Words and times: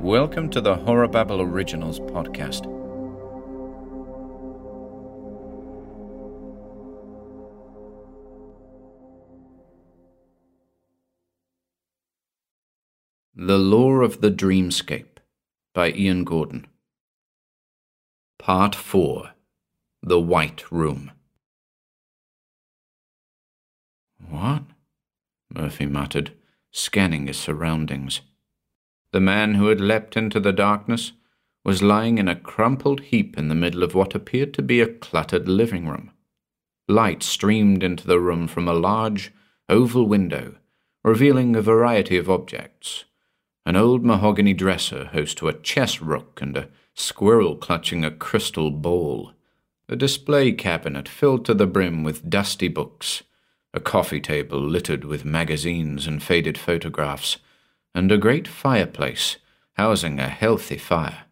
Welcome 0.00 0.48
to 0.52 0.62
the 0.62 0.76
Horror 0.76 1.08
Babble 1.08 1.42
Originals 1.42 2.00
podcast. 2.00 2.64
The 13.34 13.58
Lure 13.58 14.00
of 14.00 14.22
the 14.22 14.30
Dreamscape 14.30 15.18
by 15.74 15.90
Ian 15.90 16.24
Gordon. 16.24 16.66
Part 18.38 18.74
4 18.74 19.32
The 20.02 20.18
White 20.18 20.72
Room. 20.72 21.12
What? 24.26 24.62
Murphy 25.54 25.84
muttered, 25.84 26.32
scanning 26.72 27.26
his 27.26 27.36
surroundings. 27.36 28.22
The 29.12 29.20
man 29.20 29.54
who 29.54 29.66
had 29.68 29.80
leapt 29.80 30.16
into 30.16 30.38
the 30.38 30.52
darkness 30.52 31.12
was 31.64 31.82
lying 31.82 32.18
in 32.18 32.28
a 32.28 32.36
crumpled 32.36 33.00
heap 33.00 33.36
in 33.36 33.48
the 33.48 33.54
middle 33.54 33.82
of 33.82 33.94
what 33.94 34.14
appeared 34.14 34.54
to 34.54 34.62
be 34.62 34.80
a 34.80 34.86
cluttered 34.86 35.48
living 35.48 35.88
room. 35.88 36.12
Light 36.88 37.22
streamed 37.22 37.82
into 37.82 38.06
the 38.06 38.20
room 38.20 38.46
from 38.46 38.68
a 38.68 38.72
large, 38.74 39.32
oval 39.68 40.06
window, 40.06 40.56
revealing 41.04 41.54
a 41.54 41.62
variety 41.62 42.16
of 42.16 42.30
objects. 42.30 43.04
An 43.66 43.76
old 43.76 44.04
mahogany 44.04 44.54
dresser 44.54 45.06
host 45.06 45.38
to 45.38 45.48
a 45.48 45.58
chess 45.58 46.00
rook 46.00 46.40
and 46.40 46.56
a 46.56 46.68
squirrel 46.94 47.56
clutching 47.56 48.04
a 48.04 48.10
crystal 48.10 48.70
ball, 48.70 49.32
a 49.88 49.96
display 49.96 50.52
cabinet 50.52 51.08
filled 51.08 51.44
to 51.44 51.54
the 51.54 51.66
brim 51.66 52.04
with 52.04 52.30
dusty 52.30 52.68
books, 52.68 53.22
a 53.74 53.80
coffee 53.80 54.20
table 54.20 54.60
littered 54.60 55.04
with 55.04 55.24
magazines 55.24 56.06
and 56.06 56.22
faded 56.22 56.56
photographs 56.56 57.38
and 57.94 58.10
a 58.12 58.18
great 58.18 58.46
fireplace 58.48 59.36
housing 59.74 60.18
a 60.20 60.28
healthy 60.28 60.76
fire. 60.76 61.24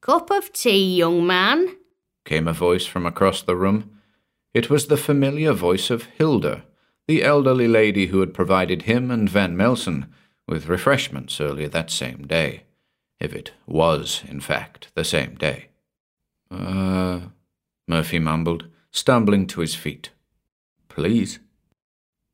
Cup 0.00 0.30
of 0.30 0.52
tea, 0.52 0.96
young 0.96 1.26
man? 1.26 1.76
came 2.24 2.46
a 2.46 2.52
voice 2.52 2.86
from 2.86 3.06
across 3.06 3.42
the 3.42 3.56
room. 3.56 3.90
It 4.54 4.68
was 4.68 4.86
the 4.86 4.96
familiar 4.96 5.52
voice 5.52 5.90
of 5.90 6.04
Hilda, 6.04 6.64
the 7.06 7.22
elderly 7.22 7.68
lady 7.68 8.06
who 8.06 8.20
had 8.20 8.34
provided 8.34 8.82
him 8.82 9.10
and 9.10 9.28
Van 9.28 9.56
Melsen 9.56 10.08
with 10.46 10.68
refreshments 10.68 11.40
earlier 11.40 11.68
that 11.68 11.90
same 11.90 12.26
day, 12.26 12.64
if 13.18 13.34
it 13.34 13.52
was, 13.66 14.22
in 14.28 14.40
fact, 14.40 14.88
the 14.94 15.04
same 15.04 15.34
day. 15.36 15.68
Uh, 16.50 17.20
Murphy 17.86 18.18
mumbled, 18.18 18.66
stumbling 18.90 19.46
to 19.46 19.60
his 19.60 19.74
feet. 19.74 20.10
Please. 20.88 21.38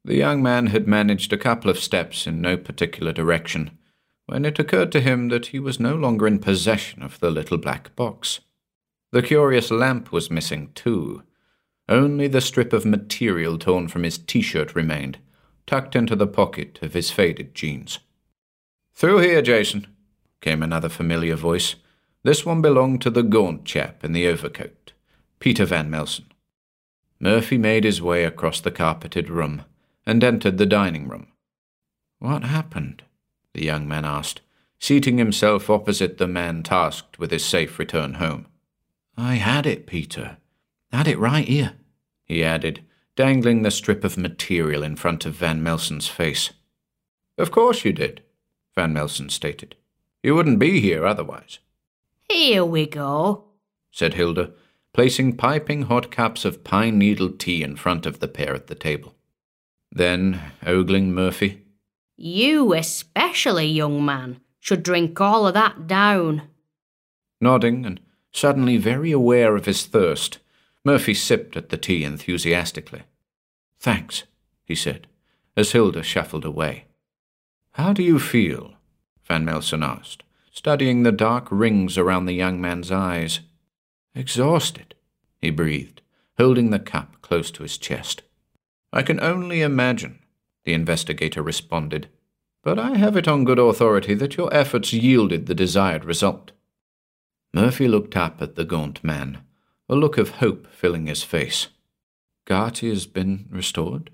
The 0.05 0.16
young 0.16 0.42
man 0.42 0.66
had 0.66 0.86
managed 0.86 1.33
a 1.33 1.38
couple 1.38 1.70
of 1.70 1.78
steps 1.78 2.27
in 2.27 2.42
no 2.42 2.58
particular 2.58 3.12
direction 3.12 3.78
when 4.27 4.44
it 4.44 4.58
occurred 4.58 4.92
to 4.92 5.00
him 5.00 5.28
that 5.28 5.47
he 5.47 5.58
was 5.58 5.80
no 5.80 5.94
longer 5.94 6.27
in 6.27 6.38
possession 6.38 7.02
of 7.02 7.19
the 7.20 7.30
little 7.30 7.56
black 7.56 7.94
box. 7.97 8.41
The 9.12 9.22
curious 9.22 9.70
lamp 9.70 10.12
was 10.12 10.30
missing, 10.30 10.72
too. 10.75 11.22
Only 11.88 12.28
the 12.28 12.41
strip 12.41 12.72
of 12.72 12.84
material 12.84 13.58
torn 13.58 13.88
from 13.88 14.02
his 14.02 14.19
t 14.19 14.42
shirt 14.42 14.75
remained, 14.75 15.19
tucked 15.66 15.97
into 15.97 16.16
the 16.16 16.27
pocket 16.27 16.78
of 16.82 16.94
his 16.94 17.10
faded 17.10 17.55
jeans. 17.55 17.98
Through 18.94 19.19
here, 19.19 19.42
Jason, 19.42 19.86
came 20.41 20.62
another 20.62 20.88
familiar 20.88 21.36
voice. 21.36 21.77
This 22.22 22.44
one 22.44 22.62
belonged 22.62 23.02
to 23.02 23.10
the 23.10 23.22
gaunt 23.22 23.64
chap 23.64 24.05
in 24.05 24.12
the 24.12 24.27
overcoat, 24.27 24.92
Peter 25.38 25.64
Van 25.64 25.91
Melsen. 25.91 26.27
Murphy 27.20 27.58
made 27.58 27.84
his 27.84 28.02
way 28.02 28.25
across 28.25 28.60
the 28.60 28.70
carpeted 28.70 29.30
room 29.30 29.64
and 30.06 30.22
entered 30.22 30.58
the 30.58 30.66
dining 30.66 31.08
room. 31.08 31.28
What 32.19 32.44
happened? 32.44 33.02
the 33.55 33.64
young 33.64 33.86
man 33.86 34.05
asked, 34.05 34.41
seating 34.78 35.19
himself 35.19 35.70
opposite 35.70 36.19
the 36.19 36.27
man 36.27 36.62
tasked 36.62 37.19
with 37.19 37.30
his 37.30 37.44
safe 37.44 37.78
return 37.78 38.14
home. 38.14 38.47
I 39.16 39.34
had 39.36 39.66
it, 39.66 39.86
Peter. 39.86 40.38
Had 40.92 41.09
it 41.09 41.19
right 41.19 41.47
here, 41.47 41.75
he 42.25 42.44
added, 42.44 42.84
dangling 43.16 43.62
the 43.62 43.70
strip 43.70 44.04
of 44.04 44.19
material 44.19 44.82
in 44.82 44.97
front 44.97 45.25
of 45.25 45.34
Van 45.34 45.62
Melsen's 45.62 46.09
face. 46.09 46.53
Of 47.38 47.50
course 47.50 47.84
you 47.84 47.92
did, 47.92 48.22
Van 48.75 48.92
Melsen 48.92 49.31
stated. 49.31 49.76
You 50.22 50.34
wouldn't 50.34 50.59
be 50.59 50.81
here 50.81 51.06
otherwise. 51.06 51.59
Here 52.28 52.65
we 52.65 52.86
go, 52.86 53.44
said 53.91 54.15
Hilda, 54.15 54.53
placing 54.92 55.36
piping 55.36 55.82
hot 55.82 56.10
cups 56.10 56.44
of 56.44 56.65
pine 56.65 56.98
needle 56.98 57.31
tea 57.31 57.62
in 57.62 57.76
front 57.76 58.06
of 58.06 58.21
the 58.21 58.28
pair 58.28 58.54
at 58.54 58.66
the 58.66 58.75
table. 58.75 59.15
Then, 59.97 60.41
ogling 60.66 61.15
Murphy, 61.15 61.62
You 62.16 62.75
especially, 62.75 63.66
young 63.66 64.05
man, 64.05 64.41
should 64.59 64.82
drink 64.82 65.21
all 65.21 65.47
of 65.47 65.55
that 65.55 65.87
down. 65.87 66.43
Nodding 67.41 67.87
and 67.87 68.00
suddenly 68.33 68.77
very 68.77 69.12
aware 69.12 69.54
of 69.54 69.66
his 69.66 69.87
thirst, 69.87 70.38
Murphy 70.84 71.15
sipped 71.15 71.56
at 71.56 71.69
the 71.69 71.77
tea 71.77 72.03
enthusiastically. 72.03 73.03
Thanks, 73.78 74.25
he 74.65 74.75
said, 74.75 75.06
as 75.56 75.71
Hilda 75.71 76.03
shuffled 76.03 76.44
away. 76.44 76.87
How 77.72 77.93
do 77.93 78.03
you 78.03 78.19
feel? 78.19 78.75
Van 79.25 79.44
Melsen 79.44 79.84
asked, 79.84 80.25
studying 80.50 81.04
the 81.04 81.12
dark 81.12 81.47
rings 81.50 81.97
around 81.97 82.27
the 82.27 82.33
young 82.33 82.60
man's 82.60 82.91
eyes. 82.91 83.41
Exhausted, 84.12 84.97
he 85.38 85.50
breathed, 85.50 86.03
holding 86.37 86.71
the 86.71 86.81
cup 86.81 87.22
close 87.22 87.53
to 87.53 87.62
his 87.62 87.78
chest. 87.78 88.22
I 88.94 89.03
can 89.03 89.19
only 89.19 89.60
imagine, 89.60 90.21
the 90.62 90.72
investigator 90.72 91.43
responded, 91.43 92.09
but 92.62 92.78
I 92.78 92.97
have 92.97 93.16
it 93.16 93.27
on 93.27 93.43
good 93.43 93.59
authority 93.59 94.15
that 94.15 94.37
your 94.37 94.55
efforts 94.55 94.93
yielded 94.93 95.47
the 95.47 95.55
desired 95.55 96.05
result. 96.05 96.53
Murphy 97.53 97.88
looked 97.88 98.16
up 98.16 98.41
at 98.41 98.54
the 98.54 98.65
gaunt 98.65 99.03
man, 99.03 99.38
a 99.88 99.97
look 99.97 100.16
of 100.16 100.37
hope 100.38 100.69
filling 100.72 101.09
his 101.09 101.25
face. 101.25 101.66
Gati 102.47 102.88
has 102.88 103.06
been 103.06 103.49
restored? 103.50 104.10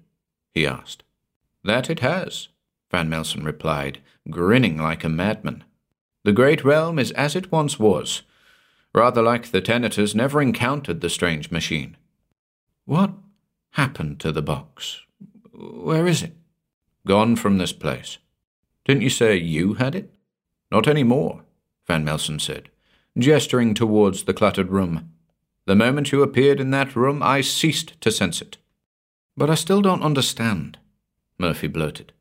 he 0.55 0.67
asked. 0.67 1.03
That 1.63 1.91
it 1.91 2.01
has, 2.01 2.49
Van 2.91 3.11
Melsen 3.11 3.45
replied, 3.45 3.99
grinning 4.31 4.79
like 4.79 5.05
a 5.05 5.11
madman. 5.11 5.63
The 6.25 6.33
great 6.33 6.65
realm 6.65 6.99
is 6.99 7.11
as 7.13 7.37
it 7.37 7.53
once 7.53 7.79
was, 7.79 8.23
rather 8.95 9.21
like 9.21 9.51
the 9.51 9.61
tenators 9.61 10.15
never 10.15 10.41
encountered 10.41 11.03
the 11.03 11.11
strange 11.11 11.51
machine. 11.51 11.99
What 12.87 13.13
happened 13.73 14.21
to 14.21 14.33
the 14.33 14.43
box? 14.43 15.01
Where 15.53 16.07
is 16.07 16.23
it? 16.23 16.37
Gone 17.07 17.37
from 17.37 17.59
this 17.59 17.73
place. 17.73 18.19
Didn't 18.85 19.03
you 19.03 19.11
say 19.11 19.37
you 19.37 19.75
had 19.75 19.95
it? 19.95 20.13
Not 20.71 20.89
any 20.89 21.03
more, 21.03 21.43
Van 21.87 22.05
Melsen 22.05 22.41
said, 22.41 22.69
gesturing 23.19 23.75
towards 23.75 24.25
the 24.25 24.35
cluttered 24.35 24.71
room. 24.71 25.13
The 25.67 25.75
moment 25.77 26.13
you 26.13 26.23
appeared 26.23 26.61
in 26.61 26.71
that 26.71 26.97
room, 26.97 27.23
I 27.23 27.41
ceased 27.41 28.01
to 28.01 28.11
sense 28.11 28.41
it. 28.41 28.59
But 29.37 29.51
I 29.51 29.55
still 29.55 29.83
don't 29.83 30.03
understand, 30.03 30.79
Murphy 31.39 31.67
blurted. 31.67 32.13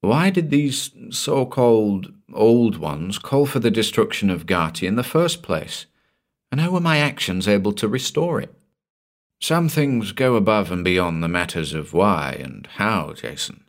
Why 0.00 0.30
did 0.30 0.50
these 0.50 0.90
so 1.10 1.46
called 1.46 2.12
old 2.32 2.78
ones 2.78 3.18
call 3.18 3.46
for 3.46 3.58
the 3.58 3.70
destruction 3.70 4.30
of 4.30 4.46
Gati 4.46 4.86
in 4.86 4.96
the 4.96 5.02
first 5.02 5.42
place? 5.42 5.86
And 6.50 6.60
how 6.60 6.70
were 6.70 6.80
my 6.80 6.98
actions 6.98 7.48
able 7.48 7.72
to 7.72 7.88
restore 7.88 8.40
it? 8.40 8.54
Some 9.38 9.68
things 9.68 10.12
go 10.12 10.34
above 10.34 10.72
and 10.72 10.82
beyond 10.82 11.22
the 11.22 11.28
matters 11.28 11.74
of 11.74 11.92
why 11.92 12.36
and 12.40 12.66
how, 12.66 13.12
Jason. 13.12 13.64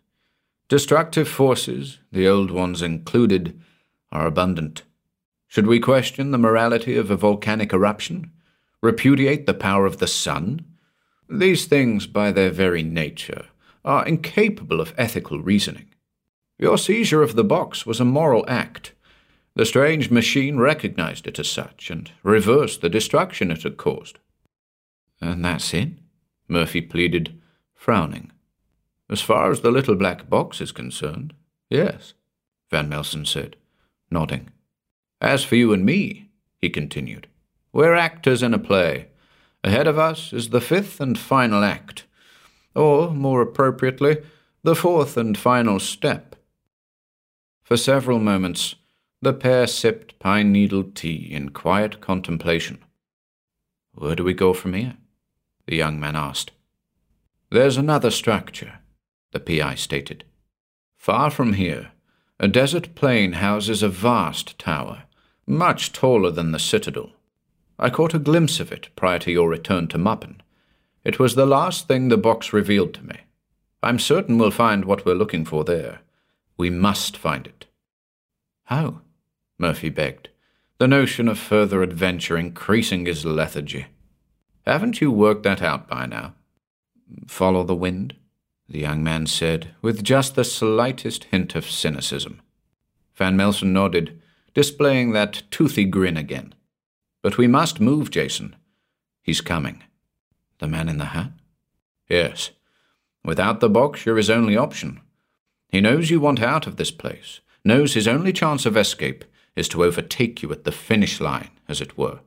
Destructive 0.70 1.28
forces, 1.28 2.00
the 2.12 2.28
old 2.28 2.52
ones 2.52 2.82
included, 2.82 3.60
are 4.12 4.26
abundant. 4.26 4.84
Should 5.48 5.68
we 5.68 5.80
question 5.80 6.32
the 6.32 6.38
morality 6.38 6.98
of 6.98 7.12
a 7.12 7.18
volcanic 7.18 7.74
eruption? 7.74 8.32
Repudiate 8.82 9.46
the 9.46 9.54
power 9.54 9.86
of 9.86 9.98
the 9.98 10.08
sun? 10.08 10.66
These 11.30 11.66
things, 11.66 12.08
by 12.08 12.32
their 12.32 12.52
very 12.52 12.84
nature, 12.84 13.48
are 13.84 14.06
incapable 14.06 14.82
of 14.82 14.94
ethical 14.98 15.42
reasoning. 15.42 15.94
Your 16.58 16.78
seizure 16.78 17.22
of 17.22 17.36
the 17.36 17.44
box 17.44 17.86
was 17.86 18.00
a 18.00 18.06
moral 18.06 18.46
act. 18.48 18.94
The 19.56 19.66
strange 19.66 20.10
machine 20.10 20.58
recognized 20.58 21.28
it 21.28 21.40
as 21.40 21.50
such 21.50 21.90
and 21.90 22.12
reversed 22.24 22.82
the 22.82 22.90
destruction 22.90 23.52
it 23.52 23.64
had 23.64 23.78
caused. 23.78 24.20
And 25.20 25.44
that's 25.44 25.74
it? 25.74 25.90
Murphy 26.48 26.82
pleaded, 26.82 27.40
frowning. 27.74 28.32
As 29.10 29.22
far 29.22 29.52
as 29.52 29.62
the 29.62 29.72
little 29.72 29.96
black 29.96 30.30
box 30.30 30.62
is 30.62 30.72
concerned, 30.72 31.34
yes, 31.70 32.14
Van 32.70 32.90
Melsen 32.90 33.26
said, 33.26 33.56
nodding. 34.12 34.50
As 35.22 35.44
for 35.44 35.56
you 35.56 35.74
and 35.74 35.86
me, 35.86 36.30
he 36.60 36.70
continued, 36.70 37.28
we're 37.72 37.96
actors 37.96 38.44
in 38.44 38.54
a 38.54 38.60
play. 38.60 39.08
Ahead 39.64 39.88
of 39.88 39.98
us 39.98 40.34
is 40.34 40.50
the 40.50 40.62
fifth 40.62 41.00
and 41.00 41.18
final 41.18 41.64
act, 41.64 42.06
or, 42.76 43.12
more 43.12 43.42
appropriately, 43.42 44.18
the 44.64 44.76
fourth 44.76 45.18
and 45.18 45.38
final 45.38 45.80
step. 45.80 46.36
For 47.64 47.78
several 47.78 48.20
moments, 48.20 48.76
the 49.22 49.34
pair 49.34 49.68
sipped 49.68 50.20
pine 50.20 50.52
needle 50.52 50.84
tea 50.84 51.28
in 51.32 51.50
quiet 51.50 52.02
contemplation. 52.02 52.84
Where 53.94 54.16
do 54.16 54.24
we 54.24 54.34
go 54.34 54.54
from 54.54 54.74
here? 54.74 54.96
The 55.68 55.76
young 55.76 56.00
man 56.00 56.16
asked. 56.16 56.52
There's 57.52 57.78
another 57.78 58.10
structure, 58.10 58.80
the 59.32 59.40
PI 59.40 59.76
stated. 59.76 60.24
Far 60.98 61.30
from 61.30 61.54
here, 61.54 61.92
A 62.40 62.48
desert 62.48 62.94
plain 62.94 63.34
houses 63.34 63.82
a 63.82 63.90
vast 63.90 64.60
tower, 64.60 65.04
much 65.48 65.92
taller 65.92 66.30
than 66.30 66.52
the 66.52 66.60
citadel. 66.60 67.12
I 67.80 67.90
caught 67.90 68.14
a 68.14 68.20
glimpse 68.20 68.60
of 68.60 68.72
it 68.72 68.90
prior 68.96 69.20
to 69.20 69.32
your 69.32 69.50
return 69.50 69.88
to 69.90 69.98
Muppen. 69.98 70.42
It 71.04 71.20
was 71.20 71.36
the 71.36 71.46
last 71.46 71.88
thing 71.88 72.10
the 72.10 72.18
box 72.18 72.54
revealed 72.54 72.94
to 72.96 73.06
me. 73.06 73.16
I'm 73.82 73.98
certain 73.98 74.38
we'll 74.38 74.52
find 74.52 74.86
what 74.86 75.06
we're 75.06 75.16
looking 75.16 75.46
for 75.46 75.64
there. 75.64 76.02
We 76.58 76.70
must 76.70 77.18
find 77.18 77.48
it. 77.48 77.66
How? 78.66 79.02
Murphy 79.58 79.90
begged, 79.90 80.30
the 80.78 80.88
notion 80.88 81.28
of 81.28 81.40
further 81.40 81.82
adventure 81.82 82.38
increasing 82.38 83.06
his 83.06 83.26
lethargy. 83.26 83.88
Haven't 84.68 85.00
you 85.00 85.14
worked 85.14 85.44
that 85.44 85.62
out 85.62 85.88
by 85.88 86.06
now? 86.06 86.34
Follow 87.26 87.64
the 87.64 87.74
wind, 87.74 88.16
the 88.68 88.80
young 88.80 89.02
man 89.02 89.26
said, 89.26 89.74
with 89.82 90.04
just 90.04 90.36
the 90.36 90.44
slightest 90.44 91.24
hint 91.26 91.56
of 91.56 91.72
cynicism. 91.72 92.42
Van 93.16 93.38
Melsen 93.38 93.72
nodded, 93.72 94.22
displaying 94.54 95.14
that 95.14 95.44
toothy 95.52 95.86
grin 95.86 96.18
again. 96.18 96.54
But 97.22 97.38
we 97.38 97.48
must 97.48 97.80
move, 97.80 98.12
Jason. 98.12 98.58
He's 99.22 99.40
coming. 99.40 99.86
The 100.60 100.68
man 100.68 100.90
in 100.90 100.98
the 100.98 101.06
hat? 101.06 101.32
Yes. 102.10 102.52
Without 103.24 103.62
the 103.62 103.70
box, 103.70 104.06
you're 104.06 104.18
his 104.18 104.30
only 104.30 104.58
option. 104.58 105.00
He 105.70 105.80
knows 105.80 106.10
you 106.10 106.20
want 106.20 106.42
out 106.42 106.68
of 106.68 106.76
this 106.76 106.92
place, 106.92 107.40
knows 107.64 107.94
his 107.94 108.08
only 108.08 108.34
chance 108.34 108.66
of 108.66 108.76
escape 108.76 109.24
is 109.56 109.70
to 109.70 109.86
overtake 109.86 110.44
you 110.44 110.52
at 110.52 110.66
the 110.66 110.74
finish 110.74 111.22
line, 111.22 111.52
as 111.70 111.80
it 111.80 111.98
were. 111.98 112.20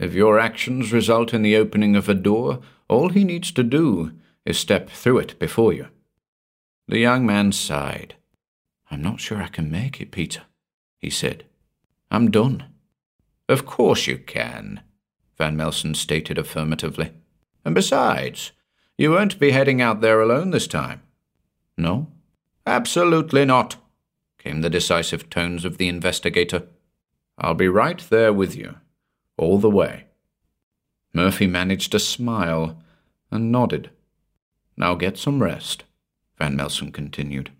If 0.00 0.14
your 0.14 0.40
actions 0.40 0.94
result 0.94 1.34
in 1.34 1.42
the 1.42 1.56
opening 1.56 1.94
of 1.94 2.08
a 2.08 2.14
door, 2.14 2.60
all 2.88 3.10
he 3.10 3.22
needs 3.22 3.52
to 3.52 3.62
do 3.62 4.12
is 4.46 4.58
step 4.58 4.88
through 4.88 5.18
it 5.18 5.38
before 5.38 5.74
you. 5.74 5.88
The 6.88 6.98
young 6.98 7.26
man 7.26 7.52
sighed. 7.52 8.14
I'm 8.90 9.02
not 9.02 9.20
sure 9.20 9.42
I 9.42 9.48
can 9.48 9.70
make 9.70 10.00
it, 10.00 10.10
Peter, 10.10 10.40
he 10.96 11.10
said. 11.10 11.44
I'm 12.10 12.30
done. 12.30 12.64
Of 13.46 13.66
course 13.66 14.06
you 14.06 14.16
can, 14.16 14.80
Van 15.36 15.54
Melsen 15.54 15.94
stated 15.94 16.38
affirmatively. 16.38 17.12
And 17.62 17.74
besides, 17.74 18.52
you 18.96 19.10
won't 19.10 19.38
be 19.38 19.50
heading 19.50 19.82
out 19.82 20.00
there 20.00 20.22
alone 20.22 20.50
this 20.50 20.66
time. 20.66 21.02
No? 21.76 22.08
Absolutely 22.66 23.44
not, 23.44 23.76
came 24.38 24.62
the 24.62 24.70
decisive 24.70 25.28
tones 25.28 25.66
of 25.66 25.76
the 25.76 25.88
investigator. 25.88 26.62
I'll 27.36 27.54
be 27.54 27.68
right 27.68 27.98
there 28.08 28.32
with 28.32 28.56
you, 28.56 28.76
all 29.40 29.58
the 29.58 29.70
way. 29.70 30.04
Murphy 31.14 31.46
managed 31.46 31.94
a 31.94 31.98
smile 31.98 32.78
and 33.30 33.50
nodded. 33.50 33.90
Now 34.76 34.94
get 34.94 35.16
some 35.16 35.42
rest, 35.42 35.84
Van 36.38 36.56
Melsen 36.56 36.92
continued. 36.92 37.50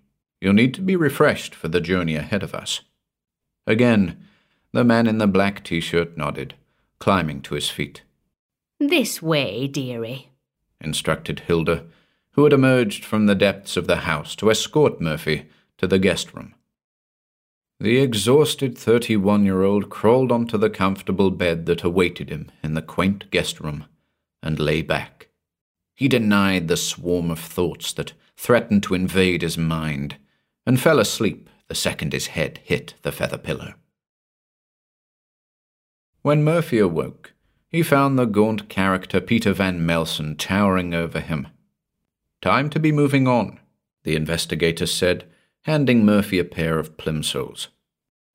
You'll 0.40 0.52
need 0.52 0.74
to 0.74 0.82
be 0.82 0.94
refreshed 0.94 1.54
for 1.54 1.68
the 1.68 1.80
journey 1.80 2.16
ahead 2.16 2.42
of 2.42 2.54
us. 2.54 2.82
Again, 3.66 4.22
the 4.72 4.84
man 4.84 5.06
in 5.06 5.18
the 5.18 5.26
black 5.26 5.64
t 5.64 5.80
shirt 5.80 6.16
nodded, 6.16 6.54
climbing 6.98 7.40
to 7.42 7.54
his 7.54 7.70
feet. 7.70 8.02
This 8.78 9.22
way, 9.22 9.66
dearie 9.66 10.28
instructed 10.82 11.40
Hilda, 11.40 11.84
who 12.32 12.44
had 12.44 12.52
emerged 12.52 13.04
from 13.04 13.26
the 13.26 13.34
depths 13.34 13.76
of 13.76 13.86
the 13.86 13.96
house 13.96 14.34
to 14.36 14.50
escort 14.50 15.00
Murphy 15.00 15.48
to 15.78 15.86
the 15.86 15.98
guest 15.98 16.34
room. 16.34 16.54
The 17.82 17.96
exhausted 17.96 18.76
thirty 18.76 19.16
one 19.16 19.46
year 19.46 19.62
old 19.62 19.88
crawled 19.88 20.30
onto 20.30 20.58
the 20.58 20.68
comfortable 20.68 21.30
bed 21.30 21.64
that 21.64 21.82
awaited 21.82 22.28
him 22.28 22.50
in 22.62 22.74
the 22.74 22.82
quaint 22.82 23.30
guest 23.30 23.58
room 23.58 23.86
and 24.42 24.60
lay 24.60 24.82
back. 24.82 25.28
He 25.94 26.06
denied 26.06 26.68
the 26.68 26.76
swarm 26.76 27.30
of 27.30 27.38
thoughts 27.38 27.94
that 27.94 28.12
threatened 28.36 28.82
to 28.82 28.94
invade 28.94 29.40
his 29.40 29.56
mind 29.56 30.16
and 30.66 30.78
fell 30.78 30.98
asleep 30.98 31.48
the 31.68 31.74
second 31.74 32.12
his 32.12 32.28
head 32.28 32.60
hit 32.64 32.94
the 33.00 33.12
feather 33.12 33.38
pillow. 33.38 33.72
When 36.20 36.44
Murphy 36.44 36.78
awoke, 36.78 37.32
he 37.70 37.82
found 37.82 38.18
the 38.18 38.26
gaunt 38.26 38.68
character 38.68 39.22
Peter 39.22 39.54
Van 39.54 39.86
Melsen 39.86 40.36
towering 40.36 40.92
over 40.92 41.20
him. 41.20 41.48
Time 42.42 42.68
to 42.68 42.78
be 42.78 42.92
moving 42.92 43.26
on, 43.26 43.58
the 44.02 44.16
investigator 44.16 44.86
said, 44.86 45.24
handing 45.62 46.04
Murphy 46.04 46.38
a 46.38 46.44
pair 46.44 46.78
of 46.78 46.96
plimsolls. 46.96 47.68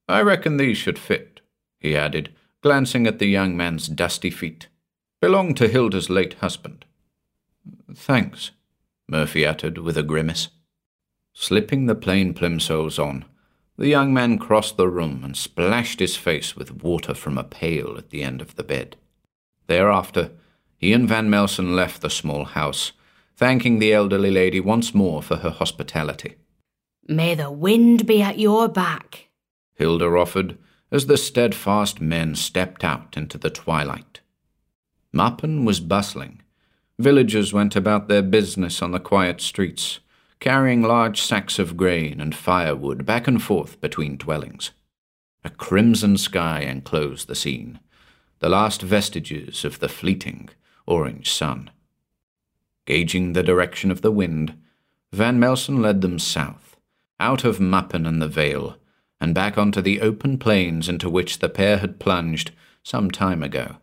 I 0.07 0.21
reckon 0.21 0.57
these 0.57 0.77
should 0.77 0.99
fit, 0.99 1.41
he 1.79 1.95
added, 1.95 2.33
glancing 2.61 3.07
at 3.07 3.19
the 3.19 3.27
young 3.27 3.57
man's 3.57 3.87
dusty 3.87 4.29
feet. 4.29 4.67
Belong 5.21 5.53
to 5.55 5.67
Hilda's 5.67 6.09
late 6.09 6.35
husband. 6.35 6.85
Thanks, 7.93 8.51
Murphy 9.07 9.45
uttered 9.45 9.79
with 9.79 9.97
a 9.97 10.03
grimace. 10.03 10.49
Slipping 11.33 11.85
the 11.85 11.95
plain 11.95 12.33
plimsolls 12.33 12.99
on, 12.99 13.25
the 13.77 13.87
young 13.87 14.13
man 14.13 14.37
crossed 14.37 14.77
the 14.77 14.87
room 14.87 15.21
and 15.23 15.35
splashed 15.35 15.99
his 15.99 16.15
face 16.15 16.55
with 16.55 16.83
water 16.83 17.13
from 17.13 17.37
a 17.37 17.43
pail 17.43 17.95
at 17.97 18.09
the 18.09 18.23
end 18.23 18.41
of 18.41 18.55
the 18.55 18.63
bed. 18.63 18.95
Thereafter, 19.67 20.31
he 20.77 20.93
and 20.93 21.09
Van 21.09 21.29
Melsen 21.29 21.75
left 21.75 22.01
the 22.01 22.09
small 22.09 22.45
house, 22.45 22.93
thanking 23.35 23.79
the 23.79 23.93
elderly 23.93 24.31
lady 24.31 24.59
once 24.59 24.93
more 24.93 25.21
for 25.21 25.37
her 25.37 25.49
hospitality. 25.49 26.35
May 27.07 27.35
the 27.35 27.51
wind 27.51 28.07
be 28.07 28.21
at 28.23 28.39
your 28.39 28.67
back, 28.67 29.29
Hilda 29.75 30.05
offered 30.05 30.57
as 30.91 31.05
the 31.05 31.17
steadfast 31.17 32.01
men 32.01 32.33
stepped 32.33 32.83
out 32.83 33.15
into 33.15 33.37
the 33.37 33.51
twilight. 33.51 34.21
Muppen 35.13 35.65
was 35.65 35.79
bustling. 35.79 36.41
Villagers 36.97 37.53
went 37.53 37.75
about 37.75 38.07
their 38.07 38.23
business 38.23 38.81
on 38.81 38.91
the 38.91 38.99
quiet 38.99 39.39
streets, 39.39 39.99
carrying 40.39 40.81
large 40.81 41.21
sacks 41.21 41.59
of 41.59 41.77
grain 41.77 42.19
and 42.19 42.33
firewood 42.35 43.05
back 43.05 43.27
and 43.27 43.43
forth 43.43 43.79
between 43.81 44.17
dwellings. 44.17 44.71
A 45.43 45.51
crimson 45.51 46.17
sky 46.17 46.61
enclosed 46.61 47.27
the 47.27 47.35
scene, 47.35 47.79
the 48.39 48.49
last 48.49 48.81
vestiges 48.81 49.63
of 49.63 49.79
the 49.79 49.89
fleeting 49.89 50.49
orange 50.87 51.31
sun. 51.31 51.69
Gauging 52.85 53.33
the 53.33 53.43
direction 53.43 53.91
of 53.91 54.01
the 54.01 54.11
wind, 54.11 54.57
Van 55.11 55.39
Melsen 55.39 55.81
led 55.81 56.01
them 56.01 56.17
south, 56.17 56.64
out 57.19 57.43
of 57.43 57.59
Muppen 57.59 58.07
and 58.07 58.21
the 58.21 58.27
Vale, 58.27 58.77
and 59.19 59.33
back 59.33 59.57
onto 59.57 59.81
the 59.81 60.01
open 60.01 60.37
plains 60.37 60.89
into 60.89 61.09
which 61.09 61.39
the 61.39 61.49
pair 61.49 61.77
had 61.77 61.99
plunged 61.99 62.51
some 62.83 63.09
time 63.09 63.41
ago. 63.41 63.77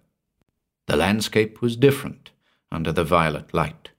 The 0.87 0.96
landscape 0.96 1.61
was 1.61 1.76
different 1.76 2.31
under 2.70 2.93
the 2.93 3.05
violet 3.05 3.52
light. 3.55 3.90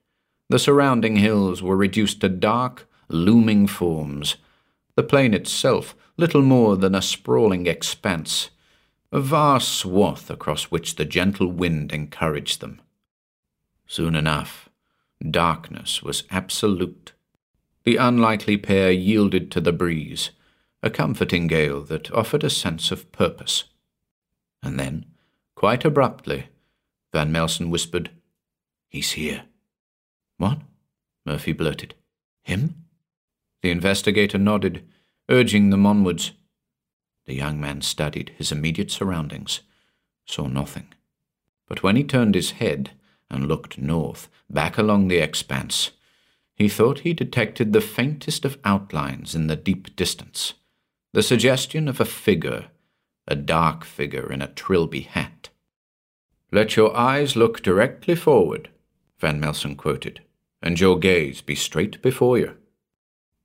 The 0.48 0.58
surrounding 0.58 1.16
hills 1.16 1.62
were 1.62 1.76
reduced 1.76 2.20
to 2.20 2.28
dark, 2.28 2.88
looming 3.08 3.66
forms, 3.66 4.36
the 4.94 5.02
plain 5.02 5.34
itself 5.34 5.94
little 6.16 6.42
more 6.42 6.76
than 6.76 6.94
a 6.94 7.02
sprawling 7.02 7.66
expanse 7.66 8.50
a 9.14 9.20
vast 9.20 9.68
swath 9.68 10.28
across 10.28 10.64
which 10.64 10.96
the 10.96 11.04
gentle 11.04 11.46
wind 11.46 11.92
encouraged 11.92 12.60
them. 12.60 12.80
Soon 13.86 14.16
enough, 14.16 14.68
darkness 15.30 16.02
was 16.02 16.24
absolute. 16.32 17.12
The 17.84 17.96
unlikely 17.96 18.56
pair 18.56 18.90
yielded 18.90 19.50
to 19.52 19.60
the 19.60 19.72
breeze, 19.72 20.30
a 20.82 20.90
comforting 20.90 21.46
gale 21.46 21.82
that 21.82 22.10
offered 22.12 22.42
a 22.42 22.50
sense 22.50 22.90
of 22.90 23.12
purpose. 23.12 23.64
And 24.62 24.78
then, 24.78 25.06
quite 25.54 25.84
abruptly, 25.84 26.46
Van 27.12 27.30
Melsen 27.30 27.70
whispered, 27.70 28.10
He's 28.88 29.12
here. 29.12 29.44
What? 30.38 30.58
Murphy 31.26 31.52
blurted. 31.52 31.94
Him? 32.42 32.86
The 33.62 33.70
investigator 33.70 34.38
nodded, 34.38 34.84
urging 35.28 35.70
them 35.70 35.86
onwards. 35.86 36.32
The 37.26 37.34
young 37.34 37.60
man 37.60 37.82
studied 37.82 38.32
his 38.36 38.52
immediate 38.52 38.90
surroundings, 38.90 39.60
saw 40.26 40.46
nothing. 40.46 40.92
But 41.66 41.82
when 41.82 41.96
he 41.96 42.04
turned 42.04 42.34
his 42.34 42.52
head 42.52 42.90
and 43.30 43.48
looked 43.48 43.78
north, 43.78 44.28
back 44.50 44.76
along 44.76 45.08
the 45.08 45.18
expanse, 45.18 45.92
he 46.54 46.68
thought 46.68 47.00
he 47.00 47.12
detected 47.12 47.72
the 47.72 47.80
faintest 47.80 48.44
of 48.44 48.58
outlines 48.64 49.34
in 49.34 49.48
the 49.48 49.56
deep 49.56 49.94
distance, 49.96 50.54
the 51.12 51.22
suggestion 51.22 51.88
of 51.88 52.00
a 52.00 52.04
figure, 52.04 52.66
a 53.26 53.34
dark 53.34 53.84
figure 53.84 54.30
in 54.32 54.40
a 54.40 54.48
trilby 54.48 55.00
hat. 55.00 55.48
Let 56.52 56.76
your 56.76 56.96
eyes 56.96 57.34
look 57.34 57.62
directly 57.62 58.14
forward, 58.14 58.70
Van 59.18 59.40
Melsen 59.40 59.76
quoted, 59.76 60.22
and 60.62 60.78
your 60.78 60.98
gaze 60.98 61.40
be 61.40 61.54
straight 61.54 62.00
before 62.00 62.38
you. 62.38 62.56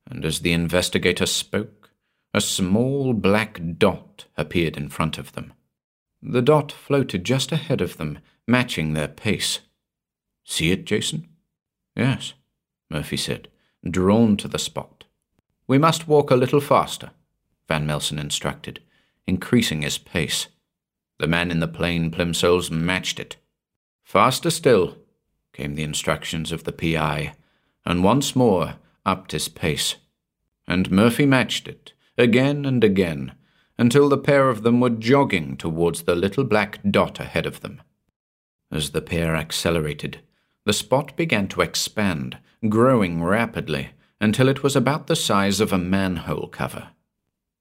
And 0.08 0.24
as 0.26 0.40
the 0.40 0.54
investigator 0.54 1.26
spoke, 1.26 1.90
a 2.34 2.42
small 2.42 3.14
black 3.14 3.60
dot 3.78 4.26
appeared 4.38 4.78
in 4.78 4.90
front 4.90 5.18
of 5.18 5.34
them. 5.34 5.54
The 6.22 6.42
dot 6.42 6.72
floated 6.72 7.24
just 7.24 7.52
ahead 7.52 7.82
of 7.82 7.98
them, 7.98 8.20
matching 8.48 8.94
their 8.94 9.08
pace. 9.08 9.60
See 10.44 10.72
it, 10.72 10.86
Jason? 10.86 11.28
Yes, 11.96 12.34
Murphy 12.90 13.18
said, 13.18 13.48
drawn 13.90 14.36
to 14.38 14.48
the 14.48 14.60
spot. 14.60 15.06
We 15.68 15.78
must 15.78 16.08
walk 16.08 16.32
a 16.32 16.36
little 16.36 16.62
faster, 16.62 17.12
Van 17.68 17.86
Melsen 17.86 18.20
instructed, 18.20 18.82
increasing 19.28 19.84
his 19.84 19.98
pace. 19.98 20.48
The 21.20 21.28
man 21.28 21.52
in 21.52 21.60
the 21.60 21.68
plain 21.68 22.10
plimsolls 22.12 22.72
matched 22.72 23.20
it. 23.20 23.38
Faster 24.04 24.50
still, 24.50 24.98
came 25.54 25.76
the 25.76 25.84
instructions 25.84 26.52
of 26.52 26.64
the 26.64 26.72
PI, 26.72 27.34
and 27.86 28.04
once 28.04 28.36
more 28.36 28.76
upped 29.06 29.34
his 29.34 29.48
pace. 29.48 29.96
And 30.68 30.92
Murphy 30.92 31.26
matched 31.26 31.68
it 31.68 31.94
again 32.20 32.66
and 32.66 32.84
again, 32.84 33.32
until 33.78 34.10
the 34.10 34.18
pair 34.18 34.50
of 34.50 34.62
them 34.62 34.82
were 34.82 34.90
jogging 34.90 35.56
towards 35.56 36.04
the 36.04 36.16
little 36.16 36.44
black 36.44 36.80
dot 36.90 37.20
ahead 37.20 37.46
of 37.46 37.62
them. 37.62 37.82
As 38.72 38.92
the 38.92 39.02
pair 39.02 39.36
accelerated, 39.36 40.20
the 40.66 40.74
spot 40.74 41.16
began 41.16 41.48
to 41.48 41.62
expand, 41.62 42.38
growing 42.68 43.24
rapidly, 43.24 43.92
until 44.20 44.50
it 44.50 44.64
was 44.64 44.76
about 44.76 45.08
the 45.08 45.16
size 45.16 45.62
of 45.62 45.72
a 45.72 45.78
manhole 45.78 46.48
cover. 46.48 46.90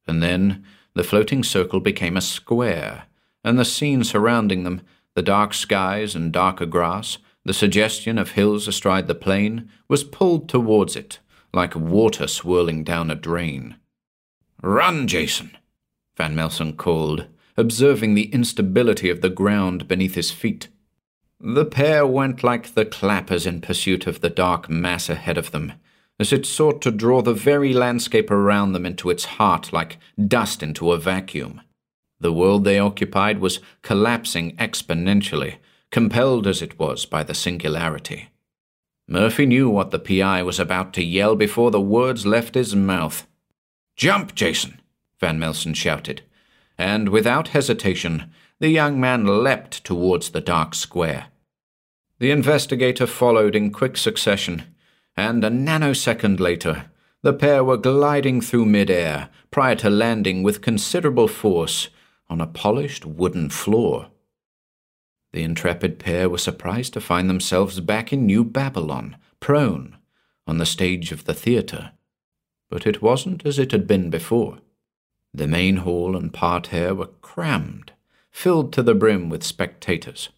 And 0.07 0.23
then 0.23 0.65
the 0.95 1.05
floating 1.05 1.45
circle 1.45 1.81
became 1.81 2.17
a 2.17 2.21
square, 2.21 3.05
and 3.45 3.59
the 3.59 3.65
scene 3.65 4.03
surrounding 4.03 4.65
them, 4.65 4.81
the 5.15 5.23
dark 5.23 5.55
skies 5.55 6.15
and 6.15 6.33
darker 6.33 6.67
grass, 6.67 7.19
the 7.45 7.55
suggestion 7.55 8.19
of 8.19 8.33
hills 8.33 8.67
astride 8.67 9.07
the 9.07 9.15
plain, 9.15 9.71
was 9.89 10.03
pulled 10.05 10.49
towards 10.49 10.97
it, 10.97 11.21
like 11.53 11.75
water 11.77 12.27
swirling 12.27 12.83
down 12.83 13.11
a 13.11 13.15
drain. 13.15 13.77
Run, 14.63 15.07
Jason! 15.07 15.57
Van 16.17 16.35
Melsen 16.35 16.77
called, 16.77 17.27
observing 17.57 18.15
the 18.15 18.31
instability 18.33 19.09
of 19.09 19.21
the 19.21 19.31
ground 19.31 19.87
beneath 19.87 20.15
his 20.15 20.33
feet. 20.33 20.69
The 21.41 21.65
pair 21.65 22.05
went 22.05 22.43
like 22.43 22.75
the 22.75 22.85
clappers 22.85 23.47
in 23.47 23.61
pursuit 23.61 24.07
of 24.07 24.21
the 24.21 24.31
dark 24.31 24.69
mass 24.69 25.09
ahead 25.09 25.39
of 25.39 25.53
them, 25.53 25.75
as 26.19 26.33
it 26.33 26.45
sought 26.45 26.83
to 26.83 26.91
draw 26.91 27.23
the 27.23 27.33
very 27.33 27.73
landscape 27.73 28.31
around 28.31 28.73
them 28.73 28.85
into 28.85 29.09
its 29.09 29.25
heart 29.25 29.73
like 29.73 29.99
dust 30.27 30.63
into 30.63 30.91
a 30.91 30.99
vacuum. 30.99 31.61
The 32.19 32.33
world 32.33 32.65
they 32.65 32.81
occupied 32.81 33.39
was 33.39 33.61
collapsing 33.83 34.57
exponentially, 34.57 35.59
compelled 35.93 36.49
as 36.49 36.61
it 36.61 36.79
was 36.79 37.07
by 37.07 37.23
the 37.23 37.35
singularity. 37.35 38.31
Murphy 39.07 39.47
knew 39.47 39.71
what 39.71 39.93
the 39.93 40.01
PI 40.01 40.43
was 40.43 40.59
about 40.59 40.93
to 40.95 41.05
yell 41.05 41.37
before 41.37 41.71
the 41.71 41.81
words 41.81 42.27
left 42.27 42.57
his 42.57 42.75
mouth. 42.75 43.27
Jump, 43.97 44.35
Jason! 44.35 44.81
Van 45.21 45.39
Melsen 45.39 45.75
shouted, 45.75 46.23
and 46.77 47.09
without 47.09 47.49
hesitation, 47.49 48.31
the 48.61 48.69
young 48.69 49.01
man 49.01 49.43
leapt 49.43 49.85
towards 49.85 50.31
the 50.31 50.41
dark 50.41 50.75
square. 50.75 51.27
The 52.19 52.31
investigator 52.31 53.07
followed 53.07 53.55
in 53.55 53.71
quick 53.71 53.97
succession, 53.97 54.65
and 55.17 55.45
a 55.45 55.51
nanosecond 55.51 56.41
later, 56.41 56.87
the 57.23 57.33
pair 57.33 57.63
were 57.63 57.77
gliding 57.77 58.41
through 58.41 58.67
midair 58.67 59.29
prior 59.51 59.75
to 59.77 59.91
landing 59.91 60.43
with 60.43 60.63
considerable 60.63 61.29
force 61.29 61.89
on 62.29 62.41
a 62.41 62.47
polished 62.47 63.05
wooden 63.05 63.51
floor. 63.51 64.09
The 65.33 65.43
intrepid 65.43 65.99
pair 65.99 66.29
were 66.29 66.39
surprised 66.39 66.95
to 66.95 67.01
find 67.01 67.29
themselves 67.29 67.81
back 67.81 68.13
in 68.13 68.27
New 68.27 68.45
Babylon, 68.45 69.17
prone, 69.41 69.97
on 70.47 70.59
the 70.59 70.67
stage 70.67 71.13
of 71.13 71.25
the 71.25 71.35
theatre. 71.35 71.93
But 72.71 72.87
it 72.87 73.03
wasn't 73.03 73.45
as 73.47 73.59
it 73.59 73.73
had 73.73 73.87
been 73.87 74.11
before. 74.11 74.59
The 75.35 75.47
main 75.47 75.79
hall 75.79 76.17
and 76.17 76.33
parterre 76.33 76.95
were 76.95 77.11
crammed, 77.21 77.93
filled 78.39 78.73
to 78.73 78.85
the 78.85 78.95
brim 78.95 79.29
with 79.29 79.43
spectators. 79.43 80.29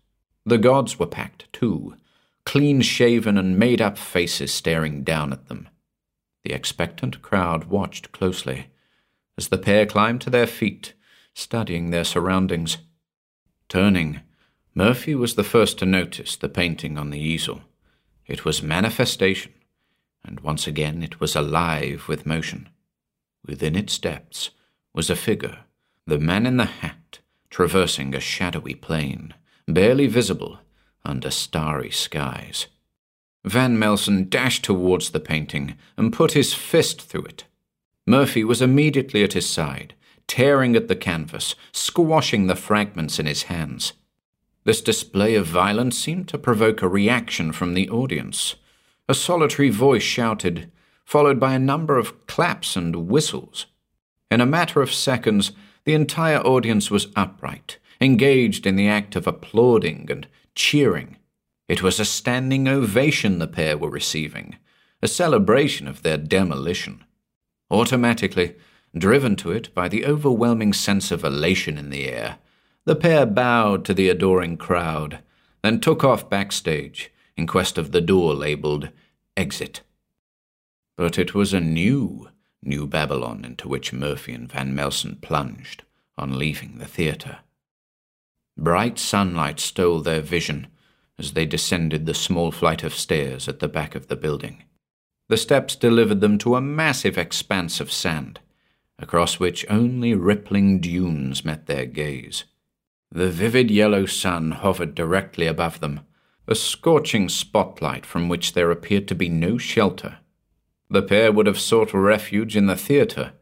The 0.47 0.57
gods 0.57 0.99
were 0.99 1.07
packed, 1.07 1.52
too, 1.52 1.97
clean 2.47 2.80
shaven 2.80 3.37
and 3.37 3.59
made 3.59 3.83
up 3.83 3.99
faces 3.99 4.54
staring 4.54 5.02
down 5.02 5.35
at 5.35 5.49
them. 5.49 5.69
The 6.42 6.54
expectant 6.54 7.21
crowd 7.21 7.64
watched 7.64 8.11
closely 8.11 8.69
as 9.37 9.49
the 9.49 9.59
pair 9.59 9.85
climbed 9.85 10.23
to 10.23 10.30
their 10.30 10.47
feet, 10.47 10.95
studying 11.35 11.90
their 11.90 12.04
surroundings. 12.04 12.78
Turning, 13.69 14.21
Murphy 14.75 15.14
was 15.14 15.35
the 15.35 15.45
first 15.45 15.78
to 15.80 15.85
notice 15.85 16.37
the 16.37 16.49
painting 16.49 16.97
on 16.97 17.11
the 17.11 17.21
easel. 17.21 17.61
It 18.26 18.47
was 18.47 18.62
manifestation, 18.62 19.52
and 20.25 20.40
once 20.40 20.66
again 20.66 21.02
it 21.02 21.21
was 21.21 21.37
alive 21.37 22.09
with 22.09 22.25
motion. 22.25 22.71
Within 23.45 23.76
its 23.76 23.99
depths 23.99 24.49
was 24.95 25.11
a 25.11 25.16
figure, 25.16 25.64
the 26.07 26.19
man 26.19 26.47
in 26.47 26.57
the 26.57 26.64
hat, 26.64 27.19
traversing 27.50 28.14
a 28.14 28.21
shadowy 28.21 28.75
plain, 28.75 29.35
barely 29.66 30.07
visible 30.07 30.61
under 31.04 31.30
starry 31.30 31.90
skies. 31.90 32.66
Van 33.45 33.76
Melsen 33.76 34.28
dashed 34.28 34.64
towards 34.64 35.11
the 35.11 35.21
painting 35.21 35.75
and 35.97 36.12
put 36.12 36.33
his 36.33 36.54
fist 36.54 37.00
through 37.02 37.25
it. 37.25 37.45
Murphy 38.07 38.45
was 38.45 38.62
immediately 38.62 39.23
at 39.23 39.33
his 39.33 39.49
side, 39.49 39.95
tearing 40.26 40.76
at 40.76 40.88
the 40.88 40.97
canvas, 40.97 41.54
squashing 41.73 42.47
the 42.47 42.57
fragments 42.57 43.19
in 43.19 43.26
his 43.26 43.45
hands. 43.45 43.95
This 44.64 44.83
display 44.83 45.35
of 45.35 45.47
violence 45.47 45.99
seemed 45.99 46.28
to 46.28 46.38
provoke 46.38 46.83
a 46.83 46.88
reaction 46.88 47.52
from 47.52 47.75
the 47.75 47.88
audience. 47.88 48.57
A 49.09 49.14
solitary 49.14 49.71
voice 49.71 50.02
shouted, 50.02 50.71
followed 51.04 51.40
by 51.40 51.54
a 51.54 51.59
number 51.59 51.99
of 51.99 52.26
claps 52.26 52.76
and 52.76 53.09
whistles. 53.09 53.66
In 54.30 54.40
a 54.40 54.47
matter 54.47 54.83
of 54.83 54.92
seconds, 54.92 55.52
the 55.85 55.95
entire 55.95 56.41
audience 56.41 56.91
was 56.91 57.09
upright, 57.17 57.79
engaged 58.01 58.67
in 58.67 58.77
the 58.77 58.89
act 58.89 59.17
of 59.17 59.27
applauding 59.27 60.11
and 60.11 60.27
cheering. 60.55 61.17
It 61.69 61.83
was 61.83 62.01
a 62.01 62.05
standing 62.05 62.67
ovation 62.69 63.39
the 63.39 63.47
pair 63.47 63.79
were 63.79 63.91
receiving, 63.91 64.57
a 65.03 65.09
celebration 65.09 65.87
of 65.89 66.03
their 66.03 66.17
demolition. 66.17 67.05
Automatically, 67.71 68.57
driven 68.97 69.37
to 69.37 69.53
it 69.53 69.73
by 69.75 69.89
the 69.89 70.05
overwhelming 70.05 70.73
sense 70.73 71.11
of 71.11 71.25
elation 71.25 71.79
in 71.79 71.91
the 71.91 72.09
air, 72.09 72.39
the 72.85 72.97
pair 72.97 73.27
bowed 73.27 73.85
to 73.85 73.95
the 73.95 74.09
adoring 74.09 74.57
crowd, 74.57 75.21
then 75.63 75.81
took 75.81 76.03
off 76.03 76.31
backstage 76.31 77.13
in 77.37 77.47
quest 77.47 77.79
of 77.79 77.93
the 77.93 78.01
door 78.01 78.35
labeled 78.35 78.89
Exit. 79.37 79.83
But 80.97 81.19
it 81.19 81.35
was 81.35 81.55
a 81.55 81.61
new, 81.61 82.29
New 82.62 82.87
Babylon 82.87 83.45
into 83.45 83.69
which 83.69 83.93
Murphy 83.93 84.33
and 84.33 84.50
Van 84.50 84.75
Melsen 84.75 85.21
plunged 85.21 85.85
on 86.19 86.38
leaving 86.38 86.79
the 86.79 86.87
theatre. 86.87 87.38
Bright 88.57 88.99
sunlight 88.99 89.59
stole 89.59 90.00
their 90.00 90.21
vision 90.21 90.67
as 91.19 91.33
they 91.33 91.47
descended 91.47 92.07
the 92.07 92.14
small 92.14 92.50
flight 92.50 92.83
of 92.83 92.95
stairs 92.95 93.49
at 93.49 93.61
the 93.61 93.69
back 93.69 93.95
of 93.95 94.09
the 94.09 94.17
building. 94.17 94.64
The 95.29 95.37
steps 95.37 95.76
delivered 95.76 96.21
them 96.21 96.38
to 96.38 96.57
a 96.57 96.61
massive 96.61 97.17
expanse 97.17 97.81
of 97.81 97.93
sand, 97.93 98.40
across 98.99 99.38
which 99.38 99.64
only 99.71 100.14
rippling 100.14 100.81
dunes 100.81 101.45
met 101.45 101.67
their 101.67 101.87
gaze. 101.87 102.45
The 103.12 103.31
vivid 103.31 103.71
yellow 103.71 104.07
sun 104.07 104.52
hovered 104.52 104.95
directly 104.95 105.47
above 105.47 105.81
them, 105.81 106.00
a 106.47 106.55
scorching 106.55 107.29
spotlight 107.29 108.07
from 108.07 108.29
which 108.29 108.52
there 108.52 108.71
appeared 108.71 109.07
to 109.09 109.14
be 109.14 109.29
no 109.29 109.59
shelter. 109.59 110.19
The 110.91 111.03
pair 111.03 111.31
would 111.31 111.47
have 111.47 111.61
sought 111.61 111.95
refuge 111.95 112.57
in 112.57 112.67
the 112.67 112.77
theatre, 112.77 113.33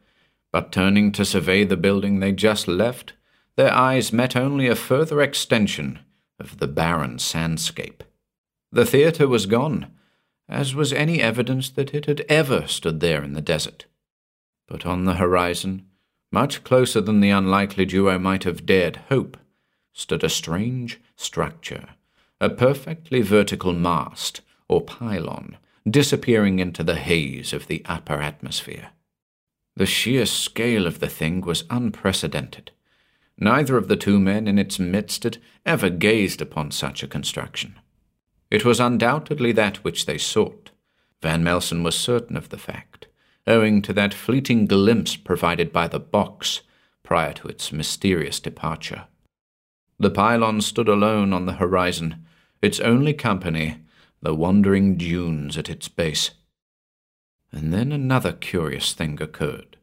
but 0.51 0.71
turning 0.71 1.11
to 1.13 1.25
survey 1.25 1.63
the 1.63 1.77
building 1.77 2.19
they 2.19 2.31
just 2.31 2.67
left, 2.67 3.13
their 3.55 3.73
eyes 3.73 4.13
met 4.13 4.35
only 4.35 4.67
a 4.67 4.75
further 4.75 5.21
extension 5.21 5.99
of 6.39 6.59
the 6.59 6.67
barren 6.67 7.17
sandscape. 7.17 8.01
The 8.71 8.85
theatre 8.85 9.27
was 9.27 9.47
gone, 9.47 9.91
as 10.47 10.75
was 10.75 10.93
any 10.93 11.21
evidence 11.21 11.69
that 11.71 11.93
it 11.93 12.05
had 12.05 12.21
ever 12.29 12.67
stood 12.67 12.99
there 12.99 13.23
in 13.23 13.33
the 13.33 13.41
desert. 13.41 13.85
But 14.67 14.85
on 14.85 15.05
the 15.05 15.15
horizon, 15.15 15.87
much 16.31 16.63
closer 16.63 17.01
than 17.01 17.19
the 17.19 17.31
unlikely 17.31 17.85
duo 17.85 18.19
might 18.19 18.43
have 18.43 18.65
dared 18.65 18.97
hope, 19.09 19.37
stood 19.91 20.23
a 20.23 20.29
strange 20.29 21.01
structure, 21.15 21.89
a 22.39 22.49
perfectly 22.49 23.21
vertical 23.21 23.73
mast, 23.73 24.41
or 24.67 24.81
pylon, 24.81 25.57
disappearing 25.91 26.59
into 26.59 26.83
the 26.83 26.95
haze 26.95 27.53
of 27.53 27.67
the 27.67 27.81
upper 27.85 28.21
atmosphere. 28.21 28.89
The 29.75 29.85
sheer 29.85 30.25
scale 30.25 30.85
of 30.85 30.99
the 30.99 31.07
thing 31.07 31.41
was 31.41 31.63
unprecedented. 31.69 32.71
Neither 33.37 33.77
of 33.77 33.87
the 33.87 33.95
two 33.95 34.19
men 34.19 34.47
in 34.47 34.59
its 34.59 34.79
midst 34.79 35.23
had 35.23 35.37
ever 35.65 35.89
gazed 35.89 36.41
upon 36.41 36.71
such 36.71 37.01
a 37.01 37.07
construction. 37.07 37.79
It 38.51 38.65
was 38.65 38.79
undoubtedly 38.79 39.51
that 39.53 39.77
which 39.83 40.05
they 40.05 40.17
sought. 40.17 40.71
Van 41.21 41.43
Melsen 41.43 41.83
was 41.83 41.95
certain 41.95 42.35
of 42.35 42.49
the 42.49 42.57
fact, 42.57 43.07
owing 43.47 43.81
to 43.83 43.93
that 43.93 44.13
fleeting 44.13 44.65
glimpse 44.65 45.15
provided 45.15 45.71
by 45.71 45.87
the 45.87 45.99
box 45.99 46.61
prior 47.03 47.33
to 47.33 47.47
its 47.47 47.71
mysterious 47.71 48.39
departure. 48.39 49.05
The 49.97 50.11
pylon 50.11 50.61
stood 50.61 50.87
alone 50.87 51.33
on 51.33 51.45
the 51.45 51.53
horizon, 51.53 52.25
its 52.61 52.79
only 52.79 53.13
company 53.13 53.77
the 54.21 54.35
wandering 54.35 54.97
dunes 54.97 55.57
at 55.57 55.69
its 55.69 55.87
base. 55.87 56.31
And 57.51 57.73
then 57.73 57.91
another 57.91 58.33
curious 58.33 58.93
thing 58.93 59.21
occurred. 59.21 59.77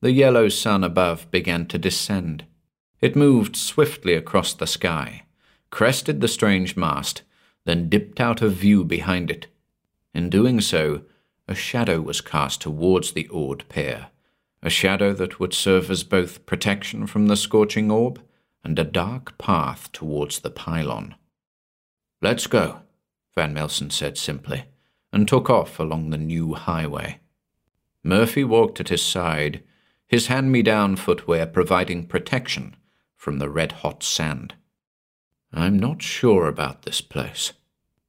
The 0.00 0.12
yellow 0.12 0.48
sun 0.48 0.84
above 0.84 1.30
began 1.30 1.66
to 1.66 1.78
descend. 1.78 2.44
It 3.00 3.16
moved 3.16 3.56
swiftly 3.56 4.14
across 4.14 4.52
the 4.52 4.66
sky, 4.66 5.24
crested 5.70 6.20
the 6.20 6.28
strange 6.28 6.76
mast, 6.76 7.22
then 7.64 7.88
dipped 7.88 8.20
out 8.20 8.42
of 8.42 8.52
view 8.52 8.84
behind 8.84 9.30
it. 9.30 9.46
In 10.14 10.30
doing 10.30 10.60
so, 10.60 11.02
a 11.46 11.54
shadow 11.54 12.00
was 12.00 12.20
cast 12.20 12.60
towards 12.60 13.12
the 13.12 13.28
awed 13.28 13.68
pair, 13.68 14.08
a 14.62 14.70
shadow 14.70 15.12
that 15.14 15.40
would 15.40 15.54
serve 15.54 15.90
as 15.90 16.04
both 16.04 16.46
protection 16.46 17.06
from 17.06 17.26
the 17.26 17.36
scorching 17.36 17.90
orb 17.90 18.22
and 18.62 18.78
a 18.78 18.84
dark 18.84 19.36
path 19.38 19.90
towards 19.92 20.40
the 20.40 20.50
pylon. 20.50 21.14
Let's 22.22 22.46
go, 22.46 22.80
Van 23.40 23.54
Melsen 23.54 23.90
said 23.90 24.18
simply, 24.18 24.64
and 25.14 25.26
took 25.26 25.48
off 25.48 25.80
along 25.80 26.10
the 26.10 26.18
new 26.18 26.52
highway. 26.52 27.20
Murphy 28.04 28.44
walked 28.44 28.80
at 28.80 28.90
his 28.90 29.02
side, 29.02 29.62
his 30.06 30.26
hand 30.26 30.52
me 30.52 30.60
down 30.60 30.94
footwear 30.94 31.46
providing 31.46 32.06
protection 32.06 32.76
from 33.16 33.38
the 33.38 33.48
red 33.48 33.72
hot 33.80 34.02
sand. 34.02 34.56
I'm 35.54 35.78
not 35.78 36.02
sure 36.02 36.48
about 36.48 36.82
this 36.82 37.00
place, 37.00 37.54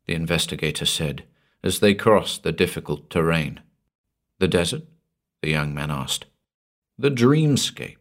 the 0.06 0.16
investigator 0.16 0.86
said 0.86 1.24
as 1.64 1.80
they 1.80 1.94
crossed 1.94 2.44
the 2.44 2.52
difficult 2.52 3.10
terrain. 3.10 3.62
The 4.40 4.50
desert? 4.50 4.84
the 5.42 5.50
young 5.52 5.74
man 5.74 5.92
asked. 5.92 6.26
The 6.98 7.10
dreamscape. 7.10 7.96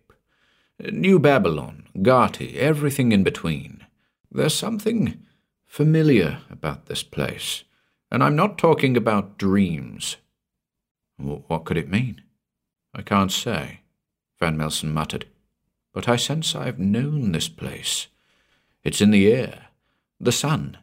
New 0.81 1.21
Babylon, 1.21 1.87
Gati, 1.99 2.57
everything 2.57 3.13
in 3.13 3.23
between. 3.23 3.87
There's 4.33 4.53
something 4.53 5.25
familiar 5.71 6.39
about 6.51 6.87
this 6.87 7.05
place, 7.05 7.63
and 8.11 8.25
I'm 8.25 8.35
not 8.35 8.59
talking 8.59 8.97
about 8.97 9.39
dreams. 9.39 10.17
What 11.17 11.65
could 11.65 11.77
it 11.77 11.89
mean? 11.89 12.23
I 12.93 13.03
can't 13.03 13.31
say, 13.31 13.83
Van 14.41 14.59
Melsen 14.59 14.93
muttered, 14.93 15.27
but 15.95 16.09
I 16.09 16.17
sense 16.17 16.57
I've 16.57 16.81
known 16.81 17.31
this 17.31 17.49
place. 17.49 18.09
It's 18.83 19.01
in 19.01 19.13
the 19.13 19.33
air, 19.33 19.69
the 20.19 20.33
sun. 20.33 20.77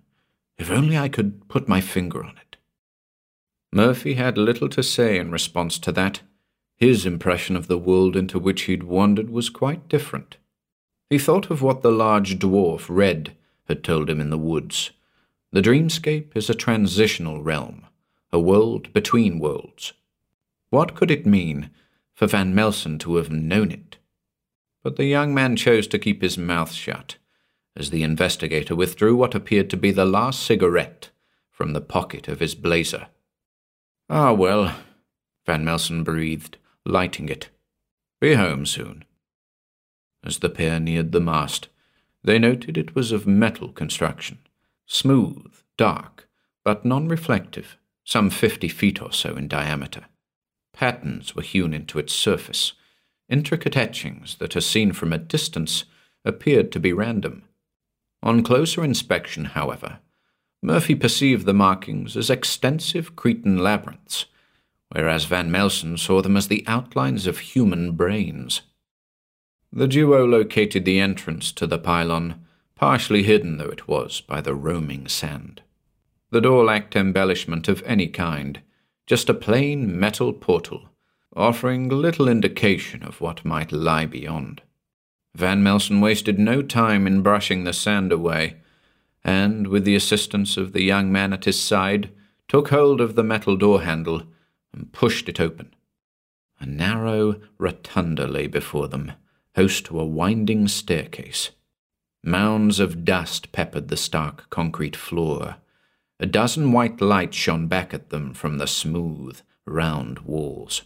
If 0.58 0.72
only 0.72 0.98
I 0.98 1.10
could 1.10 1.50
put 1.50 1.67
my 1.67 1.82
finger 1.82 2.24
on 2.24 2.38
it. 2.38 2.56
Murphy 3.74 4.13
had 4.13 4.38
little 4.38 4.70
to 4.70 4.82
say 4.82 5.20
in 5.20 5.32
response 5.32 5.77
to 5.79 5.91
that. 5.91 6.22
His 6.77 7.06
impression 7.06 7.58
of 7.58 7.67
the 7.67 7.77
world 7.77 8.15
into 8.15 8.39
which 8.39 8.63
he'd 8.63 8.84
wandered 8.84 9.29
was 9.29 9.50
quite 9.50 9.89
different. 9.89 10.38
He 11.10 11.20
thought 11.20 11.51
of 11.51 11.62
what 11.62 11.82
the 11.82 11.91
large 11.91 12.39
dwarf, 12.39 12.86
Red, 12.88 13.36
had 13.68 13.84
told 13.84 14.10
him 14.10 14.20
in 14.20 14.30
the 14.30 14.38
woods. 14.38 14.92
The 15.52 15.62
dreamscape 15.62 16.36
is 16.36 16.50
a 16.50 16.56
transitional 16.56 17.42
realm, 17.42 17.86
a 18.32 18.40
world 18.40 18.92
between 18.94 19.40
worlds. 19.40 19.94
What 20.70 20.96
could 20.96 21.12
it 21.12 21.26
mean 21.26 21.70
for 22.14 22.28
Van 22.28 22.54
Melsen 22.54 23.00
to 23.00 23.16
have 23.16 23.32
known 23.32 23.72
it? 23.72 23.98
But 24.84 24.96
the 24.96 25.06
young 25.06 25.34
man 25.34 25.56
chose 25.56 25.88
to 25.88 26.00
keep 26.00 26.22
his 26.22 26.38
mouth 26.38 26.72
shut 26.72 27.18
as 27.78 27.92
the 27.92 28.04
investigator 28.04 28.76
withdrew 28.76 29.16
what 29.16 29.36
appeared 29.36 29.70
to 29.70 29.78
be 29.78 29.92
the 29.92 30.06
last 30.06 30.42
cigarette 30.42 31.12
from 31.50 31.74
the 31.74 31.82
pocket 31.82 32.28
of 32.28 32.40
his 32.40 32.56
blazer. 32.56 33.08
Ah, 34.10 34.34
well, 34.34 34.76
Van 35.46 35.64
Melsen 35.64 36.04
breathed, 36.04 36.58
lighting 36.86 37.30
it. 37.30 37.50
Be 38.20 38.34
home 38.34 38.66
soon. 38.66 39.06
As 40.24 40.40
the 40.40 40.50
pair 40.50 40.80
neared 40.80 41.12
the 41.12 41.22
mast, 41.22 41.68
they 42.24 42.40
noted 42.40 42.78
it 42.78 42.96
was 42.96 43.12
of 43.12 43.28
metal 43.28 43.70
construction, 43.70 44.40
smooth, 44.86 45.54
dark, 45.78 46.28
but 46.64 46.86
non 46.86 47.08
reflective, 47.08 47.78
some 48.04 48.30
fifty 48.30 48.68
feet 48.68 49.02
or 49.02 49.12
so 49.12 49.36
in 49.36 49.48
diameter. 49.48 50.06
Patterns 50.74 51.36
were 51.36 51.42
hewn 51.42 51.74
into 51.74 52.00
its 52.00 52.14
surface, 52.14 52.74
intricate 53.30 53.76
etchings 53.76 54.36
that, 54.36 54.56
as 54.56 54.66
seen 54.66 54.94
from 54.94 55.12
a 55.14 55.18
distance, 55.18 55.86
appeared 56.24 56.72
to 56.72 56.80
be 56.80 56.94
random. 56.94 57.44
On 58.24 58.44
closer 58.44 58.84
inspection, 58.84 59.46
however, 59.46 60.00
Murphy 60.62 60.96
perceived 60.96 61.46
the 61.46 61.54
markings 61.54 62.18
as 62.18 62.30
extensive 62.30 63.16
Cretan 63.16 63.58
labyrinths, 63.58 64.26
whereas 64.90 65.26
Van 65.26 65.52
Melsen 65.52 65.98
saw 65.98 66.22
them 66.22 66.36
as 66.36 66.48
the 66.48 66.64
outlines 66.68 67.28
of 67.28 67.40
human 67.40 67.92
brains. 67.94 68.62
The 69.72 69.88
duo 69.88 70.26
located 70.26 70.86
the 70.86 71.00
entrance 71.00 71.52
to 71.54 71.68
the 71.68 71.78
pylon, 71.78 72.46
partially 72.76 73.24
hidden 73.24 73.58
though 73.58 73.70
it 73.70 73.88
was 73.88 74.22
by 74.22 74.42
the 74.42 74.56
roaming 74.56 75.08
sand. 75.08 75.62
The 76.32 76.42
door 76.42 76.66
lacked 76.66 76.96
embellishment 76.96 77.68
of 77.68 77.84
any 77.86 78.08
kind, 78.08 78.62
just 79.06 79.30
a 79.30 79.34
plain 79.34 79.98
metal 80.00 80.34
portal, 80.34 80.90
offering 81.36 81.90
little 81.90 82.28
indication 82.28 83.04
of 83.04 83.22
what 83.22 83.46
might 83.46 83.72
lie 83.72 84.06
beyond. 84.06 84.62
Van 85.36 85.64
Melsen 85.64 86.02
wasted 86.02 86.40
no 86.40 86.62
time 86.62 87.06
in 87.06 87.22
brushing 87.22 87.64
the 87.64 87.74
sand 87.74 88.12
away, 88.12 88.58
and, 89.24 89.68
with 89.68 89.86
the 89.86 89.96
assistance 89.96 90.58
of 90.58 90.74
the 90.74 90.84
young 90.84 91.12
man 91.12 91.32
at 91.34 91.46
his 91.46 91.60
side, 91.62 92.10
took 92.48 92.70
hold 92.70 93.00
of 93.00 93.16
the 93.16 93.24
metal 93.24 93.56
door 93.56 93.84
handle 93.84 94.24
and 94.74 94.92
pushed 94.94 95.30
it 95.30 95.40
open. 95.40 95.74
A 96.60 96.66
narrow 96.66 97.40
rotunda 97.58 98.27
lay 98.27 98.48
before 98.48 98.88
them, 98.88 99.12
host 99.57 99.85
to 99.85 100.00
a 100.00 100.05
winding 100.05 100.67
staircase. 100.67 101.50
Mounds 102.24 102.79
of 102.79 103.03
dust 103.03 103.51
peppered 103.51 103.87
the 103.87 103.98
stark 103.98 104.48
concrete 104.51 104.96
floor. 104.96 105.55
A 106.20 106.27
dozen 106.27 106.72
white 106.72 107.01
lights 107.01 107.35
shone 107.35 107.67
back 107.67 107.91
at 107.91 108.11
them 108.11 108.35
from 108.35 108.59
the 108.59 108.67
smooth, 108.67 109.41
round 109.65 110.20
walls. 110.20 110.83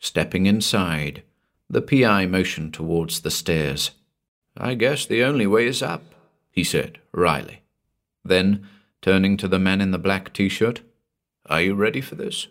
Stepping 0.00 0.46
inside, 0.46 1.22
the 1.70 1.80
PI 1.80 2.26
motioned 2.26 2.74
towards 2.74 3.20
the 3.20 3.30
stairs. 3.30 3.92
I 4.56 4.74
guess 4.74 5.06
the 5.06 5.22
only 5.22 5.46
way 5.46 5.68
is 5.68 5.80
up, 5.80 6.02
he 6.50 6.64
said, 6.64 6.98
wryly. 7.12 7.62
Then, 8.24 8.66
turning 9.00 9.36
to 9.36 9.46
the 9.46 9.60
man 9.60 9.80
in 9.80 9.92
the 9.92 9.98
black 9.98 10.32
t 10.32 10.48
shirt, 10.48 10.80
Are 11.46 11.62
you 11.62 11.76
ready 11.76 12.00
for 12.00 12.16
this? 12.16 12.48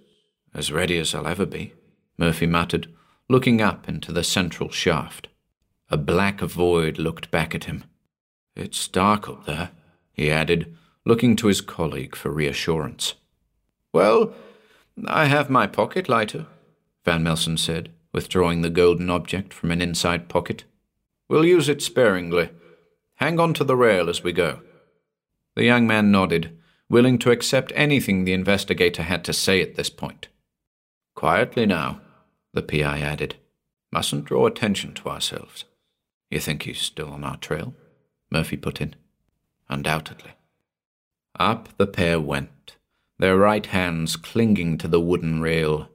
As 0.54 0.72
ready 0.72 0.98
as 0.98 1.14
I'll 1.14 1.28
ever 1.28 1.46
be, 1.46 1.74
Murphy 2.18 2.46
muttered, 2.46 2.88
looking 3.30 3.62
up 3.62 3.90
into 3.90 4.12
the 4.12 4.24
central 4.24 4.70
shaft. 4.70 5.28
A 5.90 5.98
black 5.98 6.42
void 6.42 6.98
looked 6.98 7.32
back 7.32 7.54
at 7.56 7.66
him. 7.66 7.84
It's 8.56 8.88
dark 8.88 9.30
up 9.30 9.46
there, 9.46 9.72
he 10.12 10.32
added, 10.32 10.76
looking 11.06 11.36
to 11.38 11.48
his 11.48 11.62
colleague 11.62 12.16
for 12.16 12.32
reassurance. 12.32 13.16
Well, 13.94 14.34
I 15.06 15.26
have 15.26 15.50
my 15.50 15.68
pocket 15.68 16.10
lighter, 16.10 16.48
Van 17.06 17.24
Melsen 17.24 17.58
said, 17.58 17.90
withdrawing 18.12 18.62
the 18.62 18.70
golden 18.70 19.10
object 19.10 19.54
from 19.54 19.72
an 19.72 19.82
inside 19.82 20.28
pocket. 20.28 20.64
We'll 21.30 21.46
use 21.46 21.70
it 21.70 21.82
sparingly. 21.82 22.50
Hang 23.16 23.40
on 23.40 23.54
to 23.56 23.64
the 23.64 23.76
rail 23.76 24.10
as 24.10 24.24
we 24.24 24.32
go. 24.32 24.62
The 25.56 25.64
young 25.64 25.88
man 25.88 26.12
nodded, 26.12 26.58
willing 26.90 27.18
to 27.20 27.32
accept 27.32 27.72
anything 27.76 28.24
the 28.24 28.34
investigator 28.34 29.04
had 29.04 29.24
to 29.26 29.34
say 29.34 29.62
at 29.62 29.76
this 29.76 29.90
point. 29.90 30.28
Quietly 31.16 31.66
now, 31.66 32.02
the 32.58 32.64
PI 32.64 33.00
added. 33.02 33.36
Mustn't 33.92 34.26
draw 34.26 34.48
attention 34.48 34.96
to 34.96 35.10
ourselves. 35.10 35.66
You 36.32 36.40
think 36.40 36.64
he's 36.64 36.80
still 36.80 37.10
on 37.10 37.24
our 37.24 37.38
trail? 37.38 37.76
Murphy 38.32 38.58
put 38.58 38.82
in. 38.82 38.96
Undoubtedly. 39.70 40.32
Up 41.40 41.70
the 41.78 41.86
pair 41.86 42.20
went, 42.20 42.76
their 43.20 43.38
right 43.38 43.66
hands 43.68 44.16
clinging 44.16 44.80
to 44.80 44.88
the 44.88 45.00
wooden 45.00 45.40
rail, 45.40 45.90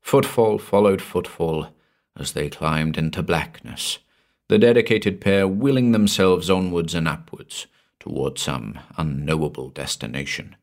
Footfall 0.00 0.58
followed 0.58 1.02
footfall 1.02 1.70
as 2.16 2.30
they 2.30 2.48
climbed 2.48 2.96
into 2.96 3.24
blackness, 3.24 3.98
the 4.46 4.56
dedicated 4.56 5.20
pair 5.20 5.48
willing 5.48 5.90
themselves 5.90 6.48
onwards 6.48 6.94
and 6.94 7.08
upwards 7.08 7.66
toward 7.98 8.38
some 8.38 8.78
unknowable 8.96 9.70
destination. 9.70 10.54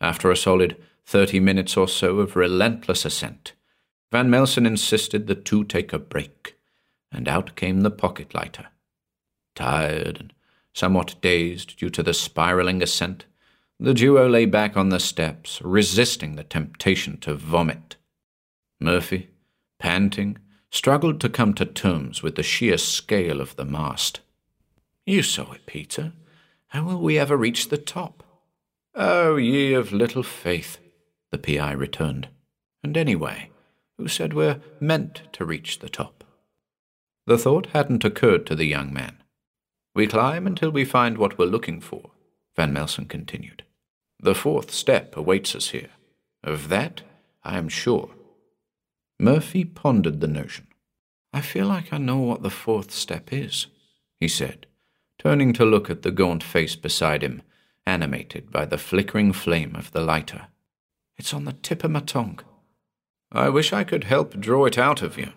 After 0.00 0.30
a 0.30 0.36
solid 0.36 0.76
thirty 1.04 1.40
minutes 1.40 1.76
or 1.76 1.88
so 1.88 2.20
of 2.20 2.36
relentless 2.36 3.04
ascent, 3.04 3.54
Van 4.12 4.28
Melsen 4.30 4.66
insisted 4.66 5.26
the 5.26 5.34
two 5.34 5.64
take 5.64 5.92
a 5.92 5.98
break, 5.98 6.56
and 7.10 7.28
out 7.28 7.56
came 7.56 7.80
the 7.80 7.90
pocket 7.90 8.34
lighter. 8.34 8.68
Tired 9.54 10.20
and 10.20 10.32
somewhat 10.72 11.16
dazed 11.20 11.78
due 11.78 11.90
to 11.90 12.02
the 12.02 12.14
spiraling 12.14 12.82
ascent, 12.82 13.24
the 13.78 13.94
duo 13.94 14.28
lay 14.28 14.46
back 14.46 14.76
on 14.76 14.88
the 14.88 15.00
steps, 15.00 15.60
resisting 15.62 16.36
the 16.36 16.44
temptation 16.44 17.18
to 17.18 17.34
vomit. 17.34 17.96
Murphy, 18.80 19.30
panting, 19.78 20.38
struggled 20.70 21.20
to 21.20 21.28
come 21.28 21.54
to 21.54 21.64
terms 21.64 22.22
with 22.22 22.36
the 22.36 22.42
sheer 22.42 22.78
scale 22.78 23.40
of 23.40 23.56
the 23.56 23.64
mast. 23.64 24.20
You 25.04 25.22
saw 25.22 25.52
it, 25.52 25.66
Peter. 25.66 26.12
How 26.68 26.84
will 26.84 27.00
we 27.00 27.18
ever 27.18 27.36
reach 27.36 27.68
the 27.68 27.78
top? 27.78 28.22
Oh, 28.94 29.36
ye 29.36 29.72
of 29.74 29.92
little 29.92 30.22
faith, 30.22 30.78
the 31.30 31.38
PI 31.38 31.72
returned. 31.72 32.28
And 32.82 32.96
anyway, 32.96 33.50
who 33.98 34.08
said 34.08 34.32
we're 34.32 34.60
meant 34.80 35.22
to 35.32 35.44
reach 35.44 35.78
the 35.78 35.88
top? 35.88 36.24
The 37.26 37.38
thought 37.38 37.66
hadn't 37.72 38.04
occurred 38.04 38.46
to 38.46 38.54
the 38.54 38.66
young 38.66 38.92
man. 38.92 39.22
We 39.94 40.06
climb 40.06 40.46
until 40.46 40.70
we 40.70 40.84
find 40.84 41.18
what 41.18 41.38
we're 41.38 41.46
looking 41.46 41.80
for, 41.80 42.10
Van 42.54 42.72
Melsen 42.72 43.08
continued. 43.08 43.64
The 44.20 44.34
fourth 44.34 44.72
step 44.72 45.16
awaits 45.16 45.54
us 45.54 45.70
here. 45.70 45.90
Of 46.44 46.68
that 46.68 47.02
I 47.42 47.58
am 47.58 47.68
sure. 47.68 48.10
Murphy 49.18 49.64
pondered 49.64 50.20
the 50.20 50.28
notion. 50.28 50.66
I 51.32 51.40
feel 51.40 51.66
like 51.66 51.92
I 51.92 51.98
know 51.98 52.18
what 52.18 52.42
the 52.42 52.50
fourth 52.50 52.92
step 52.92 53.32
is, 53.32 53.66
he 54.20 54.28
said, 54.28 54.66
turning 55.18 55.52
to 55.54 55.64
look 55.64 55.90
at 55.90 56.02
the 56.02 56.10
gaunt 56.10 56.42
face 56.42 56.76
beside 56.76 57.22
him, 57.22 57.42
animated 57.86 58.50
by 58.50 58.64
the 58.64 58.78
flickering 58.78 59.32
flame 59.32 59.74
of 59.74 59.92
the 59.92 60.00
lighter. 60.00 60.48
It's 61.16 61.34
on 61.34 61.44
the 61.44 61.52
tip 61.52 61.84
of 61.84 61.90
my 61.90 62.00
tongue. 62.00 62.40
I 63.32 63.48
wish 63.48 63.72
I 63.72 63.84
could 63.84 64.04
help 64.04 64.38
draw 64.38 64.66
it 64.66 64.78
out 64.78 65.02
of 65.02 65.18
you, 65.18 65.32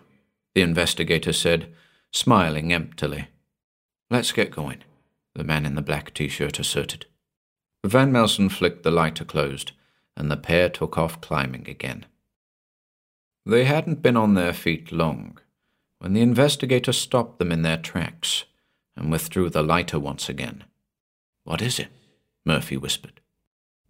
the 0.54 0.62
investigator 0.62 1.32
said, 1.32 1.72
smiling 2.12 2.72
emptily. 2.72 3.28
Let's 4.10 4.32
get 4.32 4.50
going, 4.50 4.82
the 5.34 5.44
man 5.44 5.66
in 5.66 5.74
the 5.74 5.82
black 5.82 6.14
t 6.14 6.28
shirt 6.28 6.58
asserted. 6.58 7.06
Van 7.84 8.12
Melsen 8.12 8.50
flicked 8.50 8.82
the 8.82 8.90
lighter 8.90 9.24
closed, 9.24 9.72
and 10.16 10.30
the 10.30 10.36
pair 10.36 10.68
took 10.68 10.98
off 10.98 11.20
climbing 11.20 11.68
again. 11.68 12.06
They 13.46 13.64
hadn't 13.64 14.02
been 14.02 14.16
on 14.16 14.34
their 14.34 14.52
feet 14.52 14.92
long 14.92 15.38
when 15.98 16.12
the 16.14 16.20
investigator 16.22 16.92
stopped 16.92 17.38
them 17.38 17.52
in 17.52 17.62
their 17.62 17.76
tracks 17.76 18.44
and 18.96 19.10
withdrew 19.10 19.50
the 19.50 19.62
lighter 19.62 19.98
once 19.98 20.28
again. 20.28 20.64
What 21.44 21.62
is 21.62 21.78
it? 21.78 21.88
Murphy 22.44 22.76
whispered. 22.76 23.20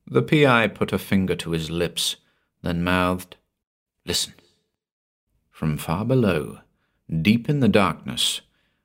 The 0.06 0.22
PI 0.22 0.68
put 0.68 0.92
a 0.92 0.98
finger 0.98 1.36
to 1.36 1.52
his 1.52 1.70
lips, 1.70 2.16
then 2.62 2.82
mouthed, 2.82 3.36
Listen. 4.06 4.34
From 5.50 5.76
far 5.76 6.04
below, 6.04 6.60
deep 7.22 7.48
in 7.48 7.60
the 7.60 7.68
darkness, 7.68 8.40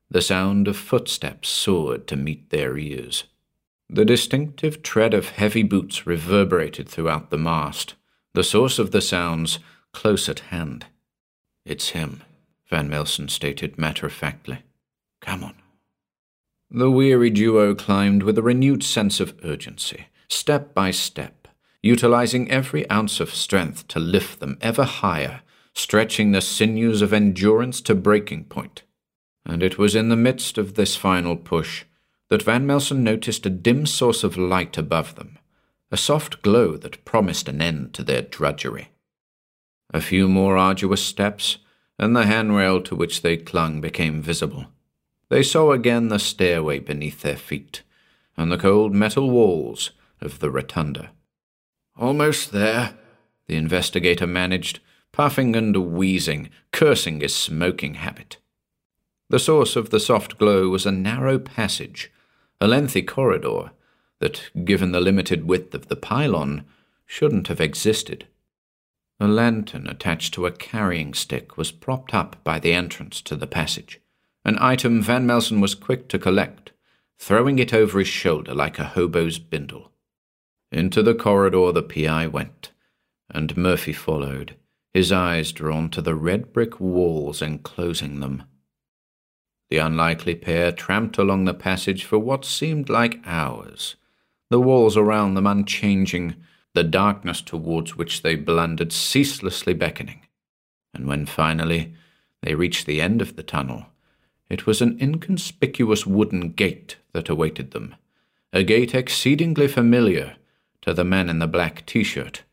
the 0.09 0.21
sound 0.21 0.67
of 0.67 0.77
footsteps 0.77 1.49
soared 1.49 2.07
to 2.07 2.15
meet 2.15 2.49
their 2.49 2.77
ears. 2.77 3.23
The 3.89 4.05
distinctive 4.05 4.83
tread 4.83 5.13
of 5.13 5.29
heavy 5.29 5.63
boots 5.63 6.05
reverberated 6.07 6.89
throughout 6.89 7.29
the 7.29 7.37
mast, 7.37 7.95
the 8.33 8.43
source 8.43 8.79
of 8.79 8.91
the 8.91 9.01
sounds 9.01 9.59
close 9.93 10.27
at 10.27 10.39
hand. 10.39 10.87
It's 11.65 11.89
him, 11.89 12.21
Van 12.69 12.89
Melsen 12.89 13.29
stated 13.29 13.77
matter 13.77 14.07
of 14.07 14.13
factly. 14.13 14.59
Come 15.21 15.43
on. 15.43 15.55
The 16.69 16.91
weary 16.91 17.29
duo 17.29 17.73
climbed 17.75 18.23
with 18.23 18.37
a 18.37 18.43
renewed 18.43 18.83
sense 18.83 19.19
of 19.19 19.35
urgency, 19.43 20.07
step 20.27 20.73
by 20.73 20.91
step, 20.91 21.44
utilizing 21.85 22.49
every 22.49 22.89
ounce 22.89 23.19
of 23.19 23.35
strength 23.35 23.87
to 23.87 23.99
lift 23.99 24.39
them 24.39 24.57
ever 24.59 24.83
higher, 24.83 25.41
stretching 25.75 26.31
the 26.31 26.41
sinews 26.41 26.99
of 27.03 27.13
endurance 27.13 27.79
to 27.79 27.93
breaking 27.93 28.43
point. 28.45 28.81
And 29.45 29.61
it 29.61 29.77
was 29.77 29.93
in 29.93 30.09
the 30.09 30.15
midst 30.15 30.57
of 30.57 30.73
this 30.73 30.95
final 30.95 31.35
push 31.35 31.85
that 32.29 32.41
Van 32.41 32.65
Melsen 32.65 33.03
noticed 33.03 33.45
a 33.45 33.51
dim 33.51 33.85
source 33.85 34.23
of 34.23 34.35
light 34.35 34.79
above 34.79 35.13
them, 35.13 35.37
a 35.91 35.95
soft 35.95 36.41
glow 36.41 36.75
that 36.75 37.05
promised 37.05 37.47
an 37.47 37.61
end 37.61 37.93
to 37.93 38.03
their 38.03 38.23
drudgery. 38.23 38.89
A 39.93 40.01
few 40.01 40.27
more 40.27 40.57
arduous 40.57 41.05
steps, 41.05 41.59
and 41.99 42.15
the 42.15 42.25
handrail 42.25 42.81
to 42.81 42.95
which 42.95 43.21
they 43.21 43.37
clung 43.37 43.79
became 43.79 44.23
visible. 44.23 44.65
They 45.29 45.43
saw 45.43 45.71
again 45.71 46.07
the 46.07 46.17
stairway 46.17 46.79
beneath 46.79 47.21
their 47.21 47.37
feet, 47.37 47.83
and 48.35 48.51
the 48.51 48.57
cold 48.57 48.95
metal 48.95 49.29
walls 49.29 49.91
of 50.19 50.39
the 50.39 50.49
rotunda. 50.49 51.11
Almost 51.97 52.51
there, 52.51 52.95
the 53.47 53.55
investigator 53.55 54.27
managed, 54.27 54.79
puffing 55.11 55.55
and 55.55 55.75
wheezing, 55.75 56.49
cursing 56.71 57.21
his 57.21 57.35
smoking 57.35 57.95
habit. 57.95 58.37
The 59.29 59.39
source 59.39 59.75
of 59.75 59.89
the 59.89 59.99
soft 59.99 60.37
glow 60.37 60.69
was 60.69 60.85
a 60.85 60.91
narrow 60.91 61.39
passage, 61.39 62.11
a 62.59 62.67
lengthy 62.67 63.01
corridor 63.01 63.71
that, 64.19 64.49
given 64.65 64.91
the 64.91 65.01
limited 65.01 65.45
width 65.45 65.73
of 65.73 65.87
the 65.87 65.95
pylon, 65.95 66.65
shouldn't 67.05 67.47
have 67.47 67.61
existed. 67.61 68.27
A 69.19 69.27
lantern 69.27 69.87
attached 69.87 70.33
to 70.33 70.45
a 70.45 70.51
carrying 70.51 71.13
stick 71.13 71.57
was 71.57 71.71
propped 71.71 72.13
up 72.13 72.43
by 72.43 72.59
the 72.59 72.73
entrance 72.73 73.21
to 73.21 73.35
the 73.35 73.47
passage, 73.47 74.01
an 74.45 74.59
item 74.59 75.01
Van 75.01 75.25
Melsen 75.25 75.59
was 75.59 75.73
quick 75.73 76.07
to 76.09 76.19
collect, 76.19 76.71
throwing 77.17 77.57
it 77.57 77.73
over 77.73 77.97
his 77.97 78.07
shoulder 78.07 78.53
like 78.53 78.77
a 78.77 78.85
hobo's 78.85 79.39
bindle. 79.39 79.91
Into 80.75 81.01
the 81.01 81.15
corridor 81.15 81.71
the 81.71 81.81
PI 81.81 82.27
went, 82.27 82.73
and 83.29 83.55
Murphy 83.55 83.93
followed, 83.93 84.57
his 84.93 85.09
eyes 85.09 85.53
drawn 85.53 85.89
to 85.91 86.01
the 86.01 86.15
red 86.15 86.51
brick 86.51 86.81
walls 86.81 87.41
enclosing 87.41 88.19
them. 88.19 88.43
The 89.69 89.77
unlikely 89.77 90.35
pair 90.35 90.73
tramped 90.73 91.17
along 91.17 91.45
the 91.45 91.53
passage 91.53 92.03
for 92.03 92.19
what 92.19 92.43
seemed 92.43 92.89
like 92.89 93.25
hours, 93.25 93.95
the 94.49 94.59
walls 94.59 94.97
around 94.97 95.35
them 95.35 95.47
unchanging, 95.47 96.35
the 96.73 96.83
darkness 96.83 97.41
towards 97.41 97.95
which 97.95 98.21
they 98.21 98.35
blundered 98.35 98.91
ceaselessly 98.91 99.73
beckoning. 99.73 100.27
And 100.93 101.07
when 101.07 101.25
finally 101.25 101.93
they 102.41 102.53
reached 102.53 102.85
the 102.85 102.99
end 102.99 103.21
of 103.21 103.37
the 103.37 103.43
tunnel, 103.43 103.85
it 104.49 104.65
was 104.65 104.81
an 104.81 104.97
inconspicuous 104.99 106.05
wooden 106.05 106.49
gate 106.49 106.97
that 107.13 107.29
awaited 107.29 107.71
them, 107.71 107.95
a 108.51 108.61
gate 108.61 108.93
exceedingly 108.93 109.69
familiar 109.69 110.35
to 110.85 110.93
the 110.93 111.03
man 111.03 111.29
in 111.29 111.39
the 111.39 111.47
black 111.47 111.83
t 111.87 112.03
shirt. 112.03 112.43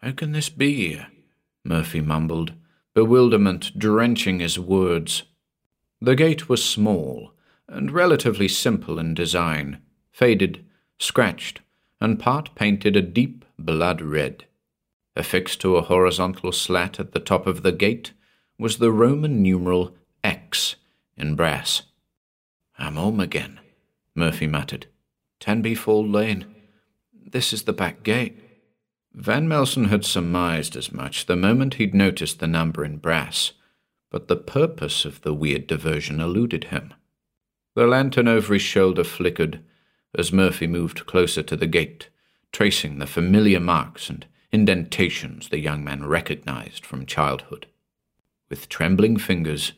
How 0.00 0.12
can 0.12 0.30
this 0.30 0.48
be? 0.48 1.00
Murphy 1.64 2.00
mumbled, 2.00 2.52
bewilderment 2.94 3.76
drenching 3.76 4.38
his 4.38 4.60
words. 4.60 5.24
The 6.00 6.14
gate 6.14 6.48
was 6.48 6.64
small 6.64 7.32
and 7.66 7.90
relatively 7.90 8.46
simple 8.46 8.96
in 9.00 9.14
design, 9.14 9.82
faded, 10.12 10.64
scratched, 11.00 11.60
and 12.00 12.20
part 12.20 12.54
painted 12.54 12.94
a 12.94 13.02
deep 13.02 13.44
blood 13.58 14.00
red. 14.00 14.44
Affixed 15.16 15.60
to 15.62 15.76
a 15.76 15.82
horizontal 15.82 16.52
slat 16.52 17.00
at 17.00 17.10
the 17.10 17.18
top 17.18 17.48
of 17.48 17.64
the 17.64 17.72
gate 17.72 18.12
was 18.56 18.76
the 18.76 18.92
Roman 18.92 19.42
numeral 19.42 19.96
X 20.22 20.76
in 21.16 21.34
brass. 21.34 21.82
I'm 22.78 22.94
home 22.94 23.18
again, 23.18 23.58
Murphy 24.14 24.46
muttered. 24.46 24.86
Tenby 25.40 25.74
Fold 25.74 26.08
Lane. 26.08 26.46
This 27.30 27.52
is 27.52 27.62
the 27.62 27.72
back 27.72 28.02
gate. 28.02 28.38
Van 29.14 29.46
Melsen 29.48 29.88
had 29.88 30.04
surmised 30.04 30.76
as 30.76 30.92
much 30.92 31.26
the 31.26 31.36
moment 31.36 31.74
he'd 31.74 31.94
noticed 31.94 32.40
the 32.40 32.46
number 32.46 32.84
in 32.84 32.96
brass, 32.96 33.52
but 34.10 34.28
the 34.28 34.36
purpose 34.36 35.04
of 35.04 35.22
the 35.22 35.34
weird 35.34 35.66
diversion 35.66 36.20
eluded 36.20 36.64
him. 36.64 36.94
The 37.74 37.86
lantern 37.86 38.28
over 38.28 38.54
his 38.54 38.62
shoulder 38.62 39.04
flickered 39.04 39.60
as 40.14 40.32
Murphy 40.32 40.66
moved 40.66 41.06
closer 41.06 41.42
to 41.42 41.56
the 41.56 41.66
gate, 41.66 42.08
tracing 42.52 42.98
the 42.98 43.06
familiar 43.06 43.60
marks 43.60 44.10
and 44.10 44.26
indentations 44.50 45.48
the 45.48 45.58
young 45.58 45.82
man 45.82 46.04
recognized 46.04 46.84
from 46.84 47.06
childhood. 47.06 47.66
With 48.50 48.68
trembling 48.68 49.16
fingers, 49.16 49.72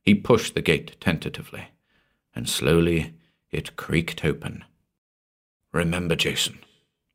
he 0.00 0.14
pushed 0.14 0.54
the 0.54 0.62
gate 0.62 0.96
tentatively, 1.00 1.68
and 2.34 2.48
slowly 2.48 3.14
it 3.50 3.76
creaked 3.76 4.24
open. 4.24 4.64
Remember, 5.72 6.14
Jason, 6.14 6.60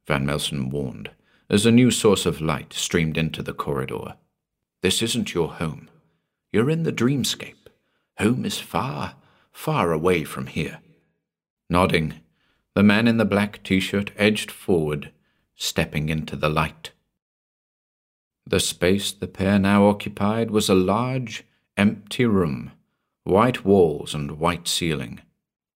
Van 0.08 0.26
Melsen 0.26 0.70
warned, 0.70 1.12
as 1.50 1.66
a 1.66 1.72
new 1.72 1.92
source 1.92 2.26
of 2.26 2.42
light 2.42 2.74
streamed 2.74 3.18
into 3.18 3.44
the 3.44 3.54
corridor. 3.54 4.16
This 4.82 5.02
isn't 5.02 5.34
your 5.34 5.50
home. 5.50 5.90
You're 6.52 6.70
in 6.70 6.84
the 6.84 6.94
dreamscape. 6.94 7.68
Home 8.20 8.46
is 8.46 8.60
far, 8.60 9.16
far 9.52 9.92
away 9.92 10.24
from 10.24 10.48
here. 10.48 10.80
Nodding, 11.70 12.16
the 12.74 12.84
man 12.84 13.08
in 13.08 13.18
the 13.18 13.26
black 13.26 13.64
t 13.64 13.80
shirt 13.80 14.12
edged 14.18 14.52
forward, 14.52 15.12
stepping 15.56 16.10
into 16.10 16.36
the 16.36 16.50
light. 16.50 16.92
The 18.46 18.60
space 18.60 19.12
the 19.12 19.28
pair 19.28 19.60
now 19.60 19.88
occupied 19.88 20.52
was 20.52 20.70
a 20.70 20.76
large, 20.76 21.44
empty 21.76 22.26
room, 22.26 22.72
white 23.24 23.66
walls 23.66 24.14
and 24.14 24.40
white 24.40 24.68
ceiling. 24.68 25.20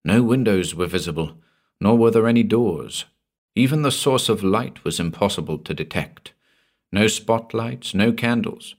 No 0.05 0.23
windows 0.23 0.73
were 0.73 0.87
visible, 0.87 1.33
nor 1.81 1.97
were 1.97 2.11
there 2.11 2.27
any 2.27 2.43
doors. 2.43 3.05
Even 3.55 3.81
the 3.81 3.91
source 3.91 4.29
of 4.29 4.43
light 4.43 4.83
was 4.83 4.99
impossible 4.99 5.57
to 5.59 5.73
detect. 5.73 6.33
No 6.91 7.07
spotlights, 7.07 7.93
no 7.93 8.13
candles, 8.13 8.75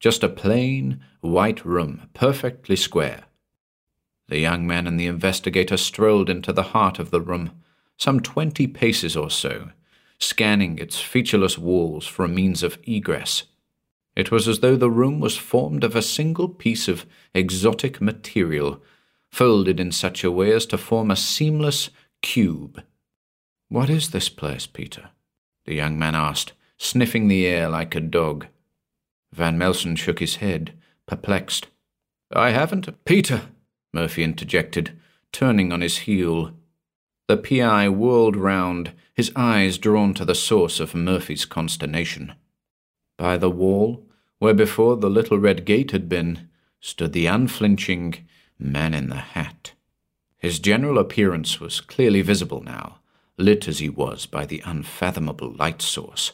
just 0.00 0.22
a 0.22 0.28
plain, 0.28 1.00
white 1.20 1.64
room, 1.64 2.08
perfectly 2.14 2.76
square. 2.76 3.24
The 4.28 4.38
young 4.38 4.66
man 4.66 4.86
and 4.86 4.98
the 4.98 5.06
investigator 5.06 5.76
strolled 5.76 6.28
into 6.28 6.52
the 6.52 6.64
heart 6.74 6.98
of 6.98 7.10
the 7.10 7.20
room 7.20 7.52
some 7.96 8.20
twenty 8.20 8.66
paces 8.66 9.16
or 9.16 9.30
so, 9.30 9.70
scanning 10.18 10.78
its 10.78 11.00
featureless 11.00 11.56
walls 11.56 12.06
for 12.06 12.24
a 12.24 12.28
means 12.28 12.62
of 12.62 12.78
egress. 12.84 13.44
It 14.16 14.30
was 14.30 14.48
as 14.48 14.60
though 14.60 14.76
the 14.76 14.90
room 14.90 15.20
was 15.20 15.36
formed 15.36 15.84
of 15.84 15.94
a 15.94 16.02
single 16.02 16.48
piece 16.48 16.88
of 16.88 17.06
exotic 17.34 18.00
material, 18.00 18.82
folded 19.30 19.78
in 19.78 19.92
such 19.92 20.24
a 20.24 20.30
way 20.30 20.52
as 20.52 20.66
to 20.66 20.78
form 20.78 21.10
a 21.10 21.16
seamless 21.16 21.90
cube. 22.22 22.82
What 23.68 23.90
is 23.90 24.10
this 24.10 24.28
place, 24.28 24.66
Peter? 24.66 25.10
the 25.64 25.74
young 25.74 25.98
man 25.98 26.14
asked, 26.14 26.52
sniffing 26.78 27.28
the 27.28 27.46
air 27.46 27.68
like 27.68 27.94
a 27.94 28.00
dog. 28.00 28.46
Van 29.32 29.58
Melsen 29.58 29.96
shook 29.96 30.20
his 30.20 30.36
head, 30.36 30.72
perplexed. 31.06 31.66
I 32.32 32.50
haven't. 32.50 33.04
Peter, 33.04 33.42
Murphy 33.92 34.22
interjected, 34.22 34.96
turning 35.32 35.72
on 35.72 35.80
his 35.80 35.98
heel. 35.98 36.52
The 37.28 37.36
PI 37.36 37.88
whirled 37.88 38.36
round, 38.36 38.92
his 39.14 39.32
eyes 39.34 39.78
drawn 39.78 40.14
to 40.14 40.24
the 40.24 40.34
source 40.34 40.78
of 40.78 40.94
Murphy's 40.94 41.44
consternation. 41.44 42.34
By 43.16 43.36
the 43.36 43.50
wall, 43.50 44.06
where 44.38 44.54
before 44.54 44.96
the 44.96 45.10
little 45.10 45.38
red 45.38 45.64
gate 45.64 45.90
had 45.90 46.08
been, 46.08 46.48
stood 46.80 47.12
the 47.12 47.26
unflinching 47.26 48.26
man 48.58 48.94
in 48.94 49.08
the 49.08 49.16
hat. 49.16 49.72
His 50.38 50.58
general 50.58 50.98
appearance 50.98 51.58
was 51.58 51.80
clearly 51.80 52.22
visible 52.22 52.62
now, 52.62 52.98
lit 53.38 53.68
as 53.68 53.78
he 53.78 53.88
was 53.88 54.26
by 54.26 54.46
the 54.46 54.62
unfathomable 54.64 55.52
light 55.52 55.82
source. 55.82 56.32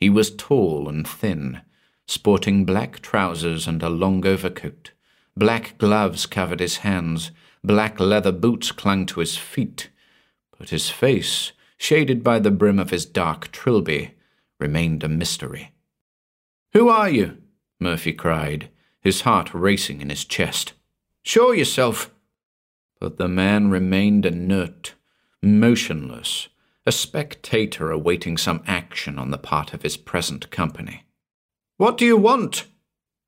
He 0.00 0.10
was 0.10 0.34
tall 0.34 0.88
and 0.88 1.06
thin, 1.06 1.62
sporting 2.06 2.64
black 2.64 3.00
trousers 3.00 3.66
and 3.66 3.82
a 3.82 3.88
long 3.88 4.26
overcoat. 4.26 4.92
Black 5.36 5.78
gloves 5.78 6.26
covered 6.26 6.60
his 6.60 6.78
hands, 6.78 7.30
black 7.62 7.98
leather 7.98 8.32
boots 8.32 8.72
clung 8.72 9.06
to 9.06 9.20
his 9.20 9.36
feet, 9.36 9.90
but 10.58 10.70
his 10.70 10.90
face, 10.90 11.52
shaded 11.76 12.22
by 12.22 12.38
the 12.38 12.50
brim 12.50 12.78
of 12.78 12.90
his 12.90 13.06
dark 13.06 13.50
trilby, 13.50 14.14
remained 14.60 15.02
a 15.02 15.08
mystery. 15.08 15.72
Who 16.72 16.88
are 16.88 17.08
you? 17.08 17.38
Murphy 17.80 18.12
cried, 18.12 18.70
his 19.00 19.22
heart 19.22 19.52
racing 19.52 20.00
in 20.00 20.10
his 20.10 20.24
chest. 20.24 20.72
Show 21.22 21.52
yourself! 21.52 22.10
But 23.00 23.16
the 23.16 23.28
man 23.28 23.70
remained 23.70 24.24
inert, 24.24 24.94
motionless, 25.44 26.48
a 26.86 26.92
spectator 26.92 27.90
awaiting 27.90 28.36
some 28.36 28.62
action 28.66 29.18
on 29.18 29.30
the 29.30 29.38
part 29.38 29.72
of 29.72 29.82
his 29.82 29.96
present 29.96 30.50
company. 30.50 31.04
What 31.76 31.96
do 31.96 32.04
you 32.04 32.16
want? 32.16 32.66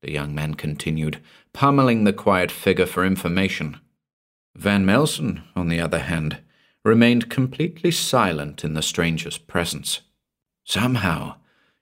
The 0.01 0.11
young 0.11 0.33
man 0.35 0.53
continued, 0.53 1.19
pummeling 1.53 2.03
the 2.03 2.13
quiet 2.13 2.51
figure 2.51 2.85
for 2.85 3.05
information. 3.05 3.79
Van 4.55 4.85
Melsen, 4.85 5.43
on 5.55 5.69
the 5.69 5.79
other 5.79 5.99
hand, 5.99 6.39
remained 6.83 7.29
completely 7.29 7.91
silent 7.91 8.63
in 8.63 8.73
the 8.73 8.81
stranger's 8.81 9.37
presence. 9.37 10.01
Somehow, 10.63 11.35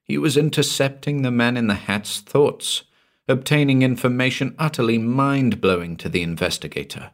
he 0.04 0.18
was 0.18 0.38
intercepting 0.38 1.22
the 1.22 1.32
man 1.32 1.58
in 1.58 1.68
the 1.68 1.76
hat's 1.76 2.20
thoughts, 2.20 2.84
obtaining 3.28 3.82
information 3.82 4.56
utterly 4.58 4.98
mind 4.98 5.60
blowing 5.60 5.98
to 5.98 6.10
the 6.10 6.22
investigator. 6.22 7.12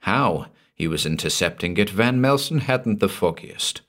How 0.00 0.46
he 0.80 0.88
was 0.88 1.04
intercepting 1.04 1.76
it, 1.76 1.90
Van 1.90 2.22
Melsen 2.22 2.62
hadn't 2.62 3.00
the 3.00 3.08
foggiest. 3.08 3.82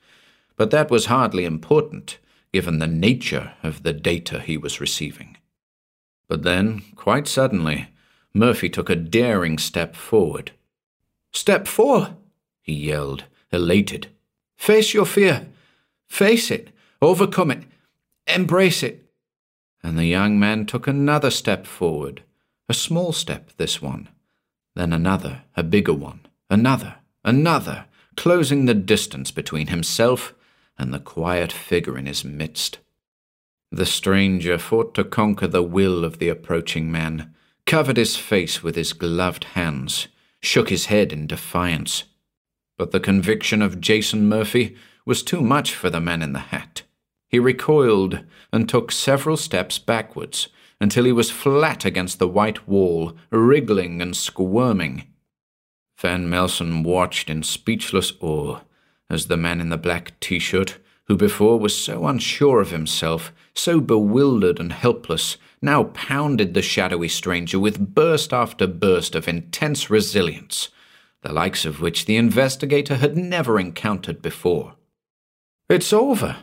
But 0.56 0.70
that 0.72 0.90
was 0.90 1.06
hardly 1.06 1.46
important, 1.46 2.18
given 2.52 2.80
the 2.80 2.86
nature 2.86 3.54
of 3.62 3.82
the 3.82 3.94
data 3.94 4.40
he 4.40 4.58
was 4.58 4.78
receiving. 4.78 5.38
But 6.28 6.42
then, 6.42 6.82
quite 6.94 7.26
suddenly, 7.26 7.88
Murphy 8.34 8.68
took 8.68 8.90
a 8.90 8.94
daring 8.94 9.56
step 9.56 9.96
forward. 9.96 10.52
Step 11.32 11.66
four, 11.66 12.14
he 12.60 12.74
yelled, 12.74 13.24
elated. 13.50 14.08
Face 14.56 14.92
your 14.92 15.06
fear. 15.06 15.46
Face 16.08 16.50
it. 16.50 16.68
Overcome 17.00 17.52
it. 17.52 17.62
Embrace 18.26 18.82
it. 18.82 19.10
And 19.82 19.98
the 19.98 20.04
young 20.04 20.38
man 20.38 20.66
took 20.66 20.86
another 20.86 21.30
step 21.30 21.66
forward, 21.66 22.22
a 22.68 22.74
small 22.74 23.12
step, 23.14 23.50
this 23.56 23.80
one, 23.80 24.10
then 24.74 24.92
another, 24.92 25.44
a 25.56 25.62
bigger 25.62 25.94
one, 25.94 26.20
another, 26.52 26.96
another, 27.24 27.86
closing 28.14 28.66
the 28.66 28.74
distance 28.74 29.30
between 29.30 29.68
himself 29.68 30.34
and 30.78 30.92
the 30.92 31.00
quiet 31.00 31.50
figure 31.50 31.96
in 31.96 32.04
his 32.04 32.24
midst. 32.24 32.78
The 33.70 33.86
stranger 33.86 34.58
fought 34.58 34.94
to 34.96 35.04
conquer 35.04 35.46
the 35.46 35.62
will 35.62 36.04
of 36.04 36.18
the 36.18 36.28
approaching 36.28 36.92
man, 36.92 37.34
covered 37.64 37.96
his 37.96 38.16
face 38.16 38.62
with 38.62 38.76
his 38.76 38.92
gloved 38.92 39.44
hands, 39.54 40.08
shook 40.42 40.68
his 40.68 40.86
head 40.86 41.10
in 41.10 41.26
defiance. 41.26 42.04
But 42.76 42.90
the 42.90 43.00
conviction 43.00 43.62
of 43.62 43.80
Jason 43.80 44.28
Murphy 44.28 44.76
was 45.06 45.22
too 45.22 45.40
much 45.40 45.74
for 45.74 45.88
the 45.88 46.02
man 46.02 46.20
in 46.20 46.34
the 46.34 46.38
hat. 46.38 46.82
He 47.28 47.38
recoiled 47.38 48.20
and 48.52 48.68
took 48.68 48.92
several 48.92 49.38
steps 49.38 49.78
backwards 49.78 50.48
until 50.82 51.04
he 51.04 51.12
was 51.12 51.30
flat 51.30 51.86
against 51.86 52.18
the 52.18 52.28
white 52.28 52.68
wall, 52.68 53.16
wriggling 53.30 54.02
and 54.02 54.14
squirming. 54.14 55.06
Van 56.02 56.28
Melsen 56.28 56.82
watched 56.82 57.30
in 57.30 57.44
speechless 57.44 58.12
awe 58.20 58.58
as 59.08 59.26
the 59.26 59.36
man 59.36 59.60
in 59.60 59.68
the 59.68 59.76
black 59.76 60.18
t 60.18 60.40
shirt, 60.40 60.78
who 61.04 61.16
before 61.16 61.60
was 61.60 61.78
so 61.78 62.06
unsure 62.08 62.60
of 62.60 62.72
himself, 62.72 63.32
so 63.54 63.80
bewildered 63.80 64.58
and 64.58 64.72
helpless, 64.72 65.36
now 65.60 65.84
pounded 65.84 66.54
the 66.54 66.62
shadowy 66.62 67.06
stranger 67.06 67.56
with 67.56 67.94
burst 67.94 68.32
after 68.32 68.66
burst 68.66 69.14
of 69.14 69.28
intense 69.28 69.90
resilience, 69.90 70.70
the 71.22 71.32
likes 71.32 71.64
of 71.64 71.80
which 71.80 72.06
the 72.06 72.16
investigator 72.16 72.96
had 72.96 73.16
never 73.16 73.60
encountered 73.60 74.20
before. 74.20 74.74
It's 75.68 75.92
over, 75.92 76.38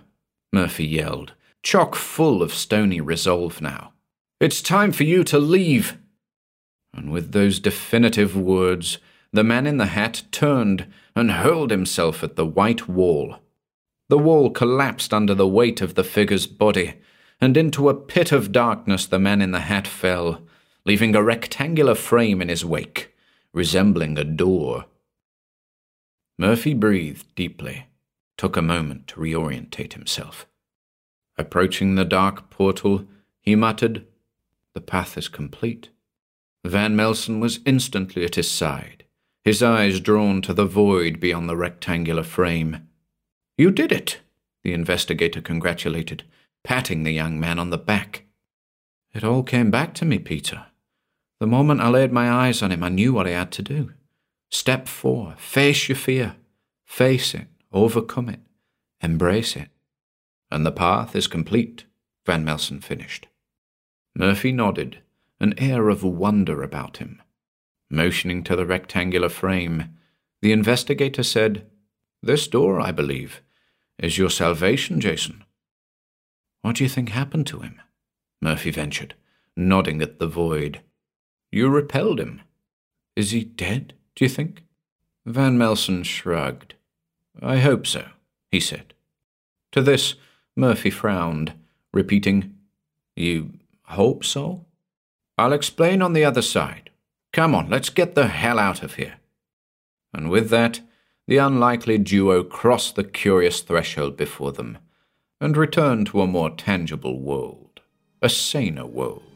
Murphy 0.53 0.87
yelled, 0.87 1.33
chock 1.63 1.95
full 1.95 2.41
of 2.41 2.53
stony 2.53 3.01
resolve 3.01 3.61
now. 3.61 3.91
It's 4.39 4.61
time 4.61 4.93
for 4.93 5.03
you 5.03 5.25
to 5.25 5.37
leave. 5.37 5.97
And 6.93 7.11
with 7.11 7.33
those 7.33 7.59
definitive 7.59 8.37
words, 8.37 8.99
the 9.31 9.43
man 9.43 9.67
in 9.67 9.77
the 9.77 9.87
hat 9.87 10.23
turned 10.31 10.87
and 11.15 11.31
hurled 11.31 11.71
himself 11.71 12.23
at 12.23 12.35
the 12.35 12.45
white 12.45 12.87
wall. 12.87 13.37
The 14.09 14.17
wall 14.17 14.49
collapsed 14.49 15.13
under 15.13 15.35
the 15.35 15.47
weight 15.47 15.81
of 15.81 15.95
the 15.95 16.03
figure's 16.03 16.47
body, 16.47 16.95
and 17.39 17.55
into 17.55 17.89
a 17.89 17.93
pit 17.93 18.31
of 18.31 18.51
darkness 18.51 19.05
the 19.05 19.19
man 19.19 19.41
in 19.41 19.51
the 19.51 19.61
hat 19.61 19.87
fell, 19.87 20.41
leaving 20.85 21.15
a 21.15 21.23
rectangular 21.23 21.95
frame 21.95 22.41
in 22.41 22.49
his 22.49 22.65
wake, 22.65 23.13
resembling 23.53 24.17
a 24.17 24.23
door. 24.23 24.85
Murphy 26.37 26.73
breathed 26.73 27.33
deeply, 27.35 27.87
took 28.37 28.57
a 28.57 28.61
moment 28.61 29.07
to 29.07 29.19
reorientate 29.19 29.93
himself. 29.93 30.47
Approaching 31.37 31.95
the 31.95 32.05
dark 32.05 32.49
portal, 32.49 33.05
he 33.41 33.55
muttered, 33.55 34.05
The 34.73 34.81
path 34.81 35.17
is 35.17 35.27
complete. 35.27 35.89
Van 36.65 36.95
Melsen 36.95 37.39
was 37.39 37.59
instantly 37.65 38.25
at 38.25 38.35
his 38.35 38.49
side, 38.49 38.98
his 39.43 39.63
eyes 39.63 39.99
drawn 39.99 40.41
to 40.41 40.53
the 40.53 40.65
void 40.65 41.19
beyond 41.19 41.49
the 41.49 41.57
rectangular 41.57 42.23
frame. 42.23 42.87
You 43.57 43.71
did 43.71 43.91
it, 43.91 44.19
the 44.63 44.73
investigator 44.73 45.41
congratulated, 45.41 46.23
patting 46.63 47.03
the 47.03 47.11
young 47.11 47.39
man 47.39 47.59
on 47.59 47.69
the 47.69 47.77
back. 47.77 48.23
It 49.13 49.23
all 49.23 49.43
came 49.43 49.71
back 49.71 49.93
to 49.95 50.05
me, 50.05 50.19
Peter. 50.19 50.65
The 51.39 51.47
moment 51.47 51.81
I 51.81 51.89
laid 51.89 52.11
my 52.11 52.29
eyes 52.29 52.61
on 52.61 52.71
him, 52.71 52.83
I 52.83 52.89
knew 52.89 53.13
what 53.13 53.27
I 53.27 53.31
had 53.31 53.51
to 53.53 53.61
do. 53.61 53.93
Step 54.51 54.87
four 54.87 55.35
face 55.37 55.87
your 55.87 55.95
fear. 55.95 56.35
Face 56.89 57.35
it, 57.35 57.45
overcome 57.71 58.29
it, 58.29 58.39
embrace 58.99 59.55
it. 59.55 59.69
And 60.49 60.65
the 60.65 60.71
path 60.71 61.15
is 61.15 61.27
complete, 61.27 61.85
Van 62.25 62.43
Melsen 62.43 62.83
finished. 62.83 63.27
Murphy 64.15 64.51
nodded, 64.51 64.97
an 65.39 65.53
air 65.59 65.89
of 65.89 66.03
wonder 66.03 66.63
about 66.63 66.97
him. 66.97 67.21
Motioning 67.89 68.43
to 68.43 68.55
the 68.55 68.65
rectangular 68.65 69.29
frame, 69.29 69.95
the 70.41 70.51
investigator 70.51 71.23
said, 71.23 71.65
This 72.21 72.47
door, 72.47 72.79
I 72.79 72.91
believe, 72.91 73.41
is 73.97 74.17
your 74.17 74.29
salvation, 74.29 75.01
Jason. 75.01 75.43
What 76.61 76.75
do 76.75 76.83
you 76.83 76.89
think 76.89 77.09
happened 77.09 77.47
to 77.47 77.59
him? 77.59 77.81
Murphy 78.41 78.71
ventured, 78.71 79.15
nodding 79.55 80.01
at 80.01 80.19
the 80.19 80.27
void. 80.27 80.81
You 81.51 81.69
repelled 81.69 82.19
him. 82.19 82.41
Is 83.15 83.31
he 83.31 83.43
dead, 83.43 83.93
do 84.15 84.23
you 84.23 84.29
think? 84.29 84.63
Van 85.25 85.57
Melsen 85.57 86.05
shrugged. 86.05 86.75
I 87.41 87.57
hope 87.57 87.87
so, 87.87 88.05
he 88.51 88.59
said. 88.59 88.93
To 89.71 89.81
this, 89.81 90.15
Murphy 90.55 90.89
frowned, 90.89 91.53
repeating, 91.93 92.55
You 93.15 93.53
hope 93.83 94.23
so? 94.23 94.65
I'll 95.37 95.53
explain 95.53 96.01
on 96.01 96.13
the 96.13 96.25
other 96.25 96.41
side. 96.41 96.88
Come 97.31 97.53
on, 97.53 97.69
let's 97.69 97.89
get 97.89 98.15
the 98.15 98.27
hell 98.27 98.57
out 98.57 98.81
of 98.83 98.95
here. 98.95 99.15
And 100.13 100.29
with 100.29 100.49
that, 100.49 100.81
the 101.27 101.37
unlikely 101.37 101.99
duo 101.99 102.43
crossed 102.43 102.95
the 102.95 103.03
curious 103.03 103.61
threshold 103.61 104.17
before 104.17 104.51
them 104.51 104.79
and 105.39 105.55
returned 105.55 106.07
to 106.07 106.21
a 106.21 106.27
more 106.27 106.49
tangible 106.49 107.19
world, 107.19 107.81
a 108.21 108.29
saner 108.29 108.85
world. 108.85 109.28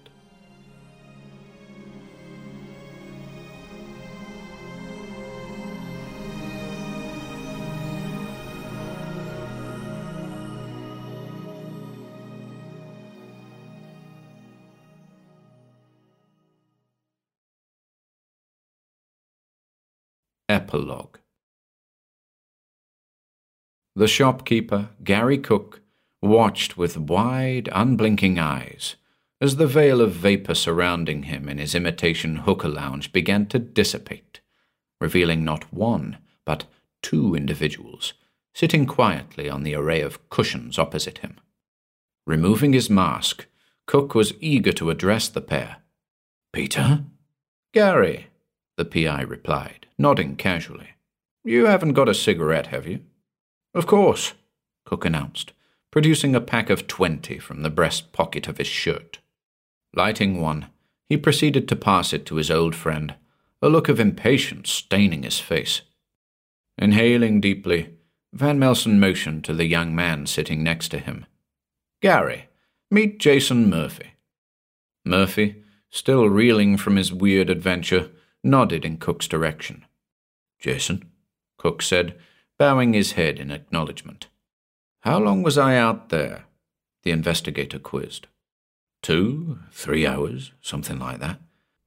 Epilogue 20.53 21.17
The 23.95 24.07
shopkeeper, 24.07 24.89
Gary 25.03 25.39
Cook, 25.39 25.81
watched 26.21 26.77
with 26.77 26.95
wide, 26.95 27.69
unblinking 27.71 28.37
eyes 28.37 28.95
as 29.41 29.55
the 29.55 29.65
veil 29.65 29.99
of 29.99 30.11
vapour 30.11 30.53
surrounding 30.53 31.23
him 31.23 31.49
in 31.49 31.57
his 31.57 31.73
imitation 31.73 32.35
hookah 32.35 32.67
lounge 32.67 33.11
began 33.11 33.47
to 33.47 33.57
dissipate, 33.57 34.41
revealing 35.01 35.43
not 35.43 35.73
one, 35.73 36.19
but 36.45 36.65
two 37.01 37.33
individuals 37.33 38.13
sitting 38.53 38.85
quietly 38.85 39.49
on 39.49 39.63
the 39.63 39.73
array 39.73 40.01
of 40.01 40.29
cushions 40.29 40.77
opposite 40.77 41.17
him. 41.17 41.39
Removing 42.27 42.73
his 42.73 42.91
mask, 42.91 43.47
Cook 43.87 44.13
was 44.13 44.35
eager 44.39 44.71
to 44.73 44.91
address 44.91 45.29
the 45.29 45.41
pair. 45.41 45.77
Peter? 46.53 47.05
Gary, 47.73 48.27
the 48.77 48.85
PI 48.85 49.21
replied, 49.21 49.87
nodding 49.97 50.35
casually. 50.35 50.89
You 51.43 51.65
haven't 51.65 51.93
got 51.93 52.09
a 52.09 52.13
cigarette, 52.13 52.67
have 52.67 52.87
you? 52.87 53.01
Of 53.73 53.87
course, 53.87 54.33
Cook 54.85 55.05
announced, 55.05 55.53
producing 55.91 56.35
a 56.35 56.41
pack 56.41 56.69
of 56.69 56.87
twenty 56.87 57.39
from 57.39 57.61
the 57.61 57.69
breast 57.69 58.11
pocket 58.13 58.47
of 58.47 58.57
his 58.57 58.67
shirt. 58.67 59.19
Lighting 59.95 60.41
one, 60.41 60.67
he 61.07 61.17
proceeded 61.17 61.67
to 61.67 61.75
pass 61.75 62.13
it 62.13 62.25
to 62.27 62.35
his 62.35 62.49
old 62.49 62.75
friend, 62.75 63.15
a 63.61 63.69
look 63.69 63.89
of 63.89 63.99
impatience 63.99 64.71
staining 64.71 65.23
his 65.23 65.39
face. 65.39 65.81
Inhaling 66.77 67.39
deeply, 67.39 67.95
Van 68.33 68.59
Melsen 68.59 68.97
motioned 68.97 69.43
to 69.45 69.53
the 69.53 69.65
young 69.65 69.93
man 69.93 70.25
sitting 70.25 70.63
next 70.63 70.89
to 70.89 70.99
him. 70.99 71.25
Gary, 72.01 72.49
meet 72.89 73.19
Jason 73.19 73.69
Murphy. 73.69 74.13
Murphy, 75.05 75.63
still 75.89 76.27
reeling 76.27 76.77
from 76.77 76.95
his 76.95 77.13
weird 77.13 77.49
adventure, 77.49 78.09
nodded 78.43 78.83
in 78.85 78.97
Cook's 78.97 79.27
direction. 79.27 79.85
Jason, 80.59 81.09
Cook 81.57 81.81
said, 81.81 82.15
bowing 82.57 82.93
his 82.93 83.13
head 83.13 83.39
in 83.39 83.51
acknowledgement. 83.51 84.27
How 85.01 85.19
long 85.19 85.43
was 85.43 85.57
I 85.57 85.75
out 85.75 86.09
there? 86.09 86.45
The 87.03 87.11
investigator 87.11 87.79
quizzed. 87.79 88.27
Two, 89.01 89.59
three 89.71 90.07
hours, 90.07 90.53
something 90.61 90.99
like 90.99 91.19
that. 91.19 91.39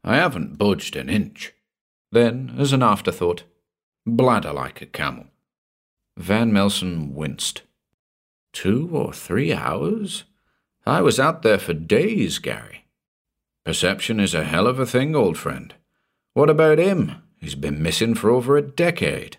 I 0.05 0.17
haven't 0.17 0.59
budged 0.59 0.97
an 0.97 1.09
inch. 1.09 1.53
Then, 2.13 2.55
as 2.59 2.73
an 2.73 2.83
afterthought, 2.83 3.45
bladder 4.07 4.53
like 4.53 4.81
a 4.83 4.87
camel. 4.87 5.27
Van 6.17 6.53
Melsen 6.53 7.13
winced. 7.13 7.63
Two 8.53 8.89
or 8.93 9.13
three 9.13 9.53
hours? 9.53 10.25
I 10.87 11.03
was 11.03 11.19
out 11.19 11.43
there 11.43 11.59
for 11.59 11.75
days, 11.75 12.39
Gary. 12.39 12.85
Perception 13.65 14.21
is 14.21 14.33
a 14.33 14.45
hell 14.45 14.67
of 14.67 14.79
a 14.79 14.87
thing, 14.87 15.17
old 15.17 15.37
friend. 15.37 15.75
What 16.37 16.51
about 16.51 16.77
him? 16.77 17.23
He's 17.41 17.55
been 17.55 17.83
missing 17.83 18.15
for 18.15 18.29
over 18.29 18.59
a 18.59 18.63
decade. 18.63 19.39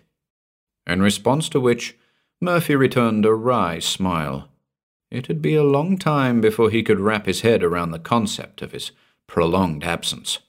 In 0.84 1.00
response 1.00 1.48
to 1.50 1.60
which, 1.60 1.96
Murphy 2.40 2.74
returned 2.74 3.24
a 3.24 3.34
wry 3.34 3.78
smile. 3.78 4.48
It'd 5.08 5.40
be 5.40 5.54
a 5.54 5.62
long 5.62 5.96
time 5.96 6.40
before 6.40 6.70
he 6.70 6.82
could 6.82 6.98
wrap 6.98 7.26
his 7.26 7.42
head 7.42 7.62
around 7.62 7.92
the 7.92 8.00
concept 8.00 8.62
of 8.62 8.72
his 8.72 8.90
prolonged 9.28 9.84
absence. 9.84 10.40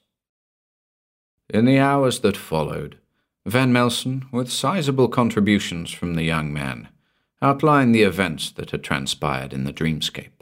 In 1.51 1.65
the 1.65 1.77
hours 1.77 2.21
that 2.21 2.35
followed, 2.35 2.97
Van 3.45 3.71
Melsen, 3.71 4.25
with 4.31 4.51
sizable 4.51 5.07
contributions 5.07 5.91
from 5.91 6.15
the 6.15 6.23
young 6.23 6.51
man, 6.51 6.87
outlined 7.43 7.93
the 7.93 8.01
events 8.01 8.49
that 8.53 8.71
had 8.71 8.83
transpired 8.83 9.53
in 9.53 9.65
the 9.65 9.73
dreamscape. 9.73 10.41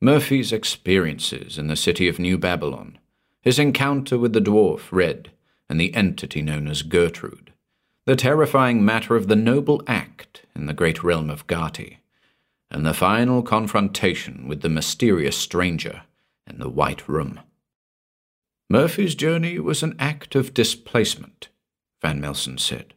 Murphy's 0.00 0.50
experiences 0.50 1.58
in 1.58 1.66
the 1.66 1.76
city 1.76 2.08
of 2.08 2.18
New 2.18 2.38
Babylon, 2.38 2.98
his 3.42 3.58
encounter 3.58 4.16
with 4.16 4.32
the 4.32 4.40
dwarf 4.40 4.90
Red 4.90 5.30
and 5.72 5.80
the 5.80 5.94
entity 5.94 6.42
known 6.42 6.68
as 6.68 6.82
Gertrude, 6.82 7.50
the 8.04 8.14
terrifying 8.14 8.84
matter 8.84 9.16
of 9.16 9.26
the 9.26 9.34
noble 9.34 9.82
act 9.86 10.42
in 10.54 10.66
the 10.66 10.74
great 10.74 11.02
realm 11.02 11.30
of 11.30 11.46
Gati, 11.46 11.96
and 12.70 12.84
the 12.84 12.92
final 12.92 13.42
confrontation 13.42 14.46
with 14.46 14.60
the 14.60 14.68
mysterious 14.68 15.34
stranger 15.34 16.02
in 16.46 16.58
the 16.58 16.68
White 16.68 17.08
Room. 17.08 17.40
Murphy's 18.68 19.14
journey 19.14 19.58
was 19.58 19.82
an 19.82 19.96
act 19.98 20.34
of 20.34 20.52
displacement, 20.52 21.48
Van 22.02 22.20
Melsen 22.20 22.60
said. 22.60 22.92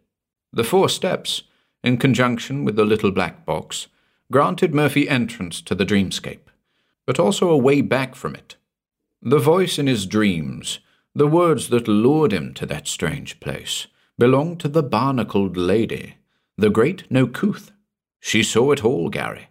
The 0.52 0.66
four 0.66 0.90
steps, 0.90 1.44
in 1.82 1.96
conjunction 1.96 2.66
with 2.66 2.76
the 2.76 2.84
little 2.84 3.12
black 3.12 3.46
box, 3.46 3.88
granted 4.34 4.76
Murphy 4.76 5.08
entrance 5.08 5.62
to 5.62 5.76
the 5.76 5.86
dreamscape, 5.86 6.50
but 7.06 7.22
also 7.22 7.50
a 7.50 7.58
way 7.58 7.80
back 7.80 8.16
from 8.16 8.36
it. 8.36 8.58
The 9.22 9.40
voice 9.40 9.80
in 9.80 9.88
his 9.88 10.06
dreams, 10.06 10.80
the 11.16 11.28
words 11.28 11.70
that 11.70 11.88
lured 11.88 12.34
him 12.34 12.54
to 12.54 12.66
that 12.66 12.88
strange 12.88 13.40
place, 13.40 13.88
belonged 14.20 14.60
to 14.60 14.68
the 14.68 14.84
barnacled 14.84 15.56
lady, 15.56 16.18
the 16.58 16.70
great 16.70 17.10
Nokuth. 17.10 17.72
She 18.20 18.44
saw 18.44 18.72
it 18.72 18.84
all, 18.84 19.10
Gary. 19.10 19.48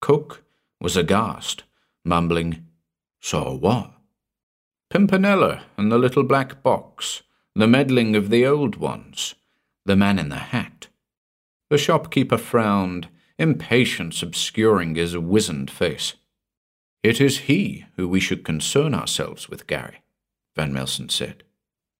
Cook 0.00 0.44
was 0.80 0.96
aghast, 0.96 1.64
mumbling, 2.04 2.64
Saw 3.20 3.54
what? 3.54 3.92
Pimpernella 4.90 5.62
and 5.76 5.92
the 5.92 5.98
little 5.98 6.22
black 6.22 6.62
box, 6.62 7.22
the 7.54 7.66
meddling 7.66 8.16
of 8.16 8.30
the 8.30 8.46
old 8.46 8.76
ones, 8.76 9.34
the 9.84 9.96
man 9.96 10.18
in 10.18 10.28
the 10.28 10.36
hat. 10.36 10.88
The 11.68 11.76
shopkeeper 11.76 12.38
frowned, 12.38 13.08
impatience 13.38 14.22
obscuring 14.22 14.94
his 14.94 15.18
wizened 15.18 15.70
face. 15.70 16.14
It 17.02 17.20
is 17.20 17.40
he 17.40 17.84
who 17.96 18.08
we 18.08 18.20
should 18.20 18.44
concern 18.44 18.94
ourselves 18.94 19.48
with, 19.48 19.66
Gary, 19.66 20.02
Van 20.58 20.72
Melsen 20.72 21.08
said. 21.08 21.44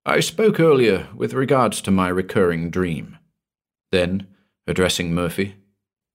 I 0.04 0.18
spoke 0.18 0.58
earlier 0.58 1.06
with 1.14 1.32
regards 1.32 1.80
to 1.80 1.92
my 1.92 2.08
recurring 2.08 2.70
dream. 2.70 3.16
Then, 3.92 4.26
addressing 4.66 5.14
Murphy, 5.14 5.54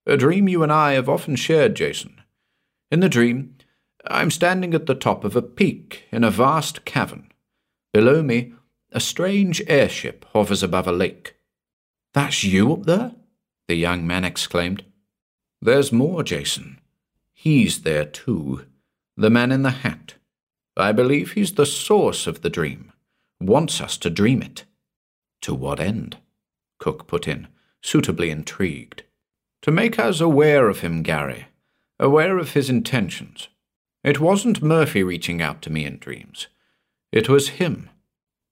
a 0.06 0.18
dream 0.18 0.50
you 0.50 0.62
and 0.62 0.70
I 0.70 0.92
have 0.92 1.08
often 1.08 1.38
shared, 1.38 1.74
Jason. 1.74 2.22
In 2.92 3.00
the 3.00 3.08
dream, 3.08 3.56
I'm 4.06 4.30
standing 4.30 4.74
at 4.74 4.88
the 4.88 4.94
top 4.94 5.24
of 5.24 5.38
a 5.38 5.42
peak 5.42 6.04
in 6.12 6.26
a 6.26 6.30
vast 6.30 6.84
cavern. 6.84 7.32
Below 7.94 8.22
me, 8.22 8.56
a 8.92 9.00
strange 9.00 9.62
airship 9.68 10.26
hovers 10.34 10.62
above 10.62 10.86
a 10.86 10.92
lake. 10.92 11.38
That's 12.14 12.44
you 12.44 12.74
up 12.74 12.84
there? 12.84 13.16
the 13.70 13.76
young 13.76 14.06
man 14.06 14.26
exclaimed. 14.26 14.84
There's 15.62 15.94
more, 15.94 16.24
Jason. 16.24 16.82
He's 17.32 17.84
there 17.84 18.04
too. 18.04 18.66
The 19.16 19.30
man 19.30 19.54
in 19.54 19.64
the 19.64 19.70
hat. 19.70 20.16
I 20.76 20.92
believe 20.92 21.34
he's 21.34 21.54
the 21.54 21.66
source 21.66 22.26
of 22.26 22.42
the 22.42 22.50
dream, 22.50 22.92
wants 23.40 23.80
us 23.80 23.98
to 23.98 24.10
dream 24.10 24.42
it. 24.42 24.64
To 25.42 25.54
what 25.54 25.80
end? 25.80 26.18
Cook 26.80 27.08
put 27.08 27.28
in, 27.28 27.48
suitably 27.82 28.30
intrigued. 28.30 29.04
To 29.62 29.72
make 29.72 30.00
us 30.00 30.20
aware 30.20 30.70
of 30.70 30.80
him, 30.80 31.04
Gary, 31.04 31.48
aware 32.00 32.38
of 32.38 32.54
his 32.54 32.70
intentions. 32.70 33.50
It 34.04 34.20
wasn't 34.20 34.64
Murphy 34.64 35.04
reaching 35.04 35.42
out 35.42 35.62
to 35.62 35.70
me 35.70 35.86
in 35.86 35.98
dreams. 35.98 36.48
It 37.12 37.30
was 37.30 37.60
him. 37.60 37.90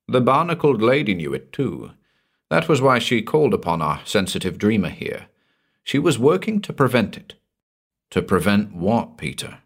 The 0.08 0.22
barnacled 0.22 0.82
lady 0.82 1.14
knew 1.14 1.34
it 1.34 1.52
too. 1.52 1.92
That 2.50 2.70
was 2.70 2.82
why 2.82 3.00
she 3.00 3.22
called 3.22 3.54
upon 3.54 3.82
our 3.82 4.02
sensitive 4.06 4.58
dreamer 4.58 4.90
here. 4.90 5.28
She 5.84 5.98
was 5.98 6.20
working 6.20 6.62
to 6.62 6.74
prevent 6.74 7.18
it. 7.18 7.34
To 8.12 8.22
prevent 8.22 8.76
what, 8.76 9.18
Peter? 9.18 9.60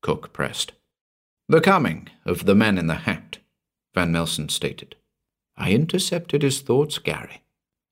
Cook 0.00 0.32
pressed. 0.32 0.72
The 1.52 1.60
coming 1.60 2.08
of 2.24 2.46
the 2.46 2.54
man 2.54 2.78
in 2.78 2.86
the 2.86 2.94
hat, 2.94 3.36
Van 3.94 4.10
Melsen 4.10 4.50
stated. 4.50 4.96
I 5.54 5.72
intercepted 5.72 6.40
his 6.40 6.62
thoughts, 6.62 6.96
Gary, 6.96 7.42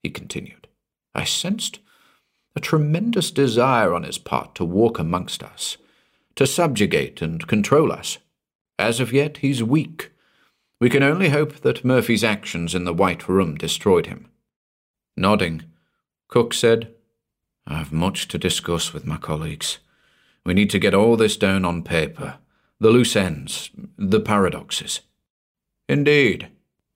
he 0.02 0.08
continued. 0.08 0.66
I 1.14 1.24
sensed 1.24 1.80
a 2.56 2.60
tremendous 2.60 3.30
desire 3.30 3.92
on 3.92 4.04
his 4.04 4.16
part 4.16 4.54
to 4.54 4.64
walk 4.64 4.98
amongst 4.98 5.42
us, 5.42 5.76
to 6.36 6.46
subjugate 6.46 7.20
and 7.20 7.46
control 7.46 7.92
us. 7.92 8.16
As 8.78 8.98
of 8.98 9.12
yet, 9.12 9.36
he's 9.36 9.62
weak. 9.62 10.10
We 10.80 10.88
can 10.88 11.02
only 11.02 11.28
hope 11.28 11.56
that 11.56 11.84
Murphy's 11.84 12.24
actions 12.24 12.74
in 12.74 12.84
the 12.84 12.94
White 12.94 13.28
Room 13.28 13.56
destroyed 13.56 14.06
him. 14.06 14.30
Nodding, 15.18 15.64
Cook 16.28 16.54
said, 16.54 16.94
I 17.66 17.76
have 17.76 17.92
much 17.92 18.26
to 18.28 18.38
discuss 18.38 18.94
with 18.94 19.04
my 19.04 19.18
colleagues. 19.18 19.80
We 20.46 20.54
need 20.54 20.70
to 20.70 20.78
get 20.78 20.94
all 20.94 21.18
this 21.18 21.36
down 21.36 21.66
on 21.66 21.82
paper 21.82 22.38
the 22.80 22.90
loose 22.90 23.14
ends, 23.14 23.70
the 23.98 24.20
paradoxes. 24.20 25.00
Indeed, 25.88 26.48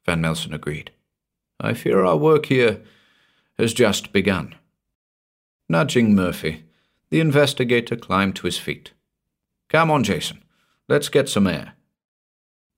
Van 0.07 0.20
Melsen 0.20 0.55
agreed. 0.55 0.90
I 1.61 1.75
fear 1.75 2.05
our 2.05 2.16
work 2.16 2.47
here 2.47 2.81
has 3.59 3.75
just 3.75 4.12
begun. 4.12 4.55
Nudging 5.68 6.14
Murphy, 6.14 6.64
the 7.11 7.20
investigator 7.20 7.97
climbed 7.97 8.37
to 8.37 8.47
his 8.47 8.59
feet. 8.59 8.92
Come 9.68 9.90
on, 9.90 10.05
Jason. 10.05 10.42
Let's 10.88 11.09
get 11.09 11.29
some 11.29 11.47
air. 11.47 11.75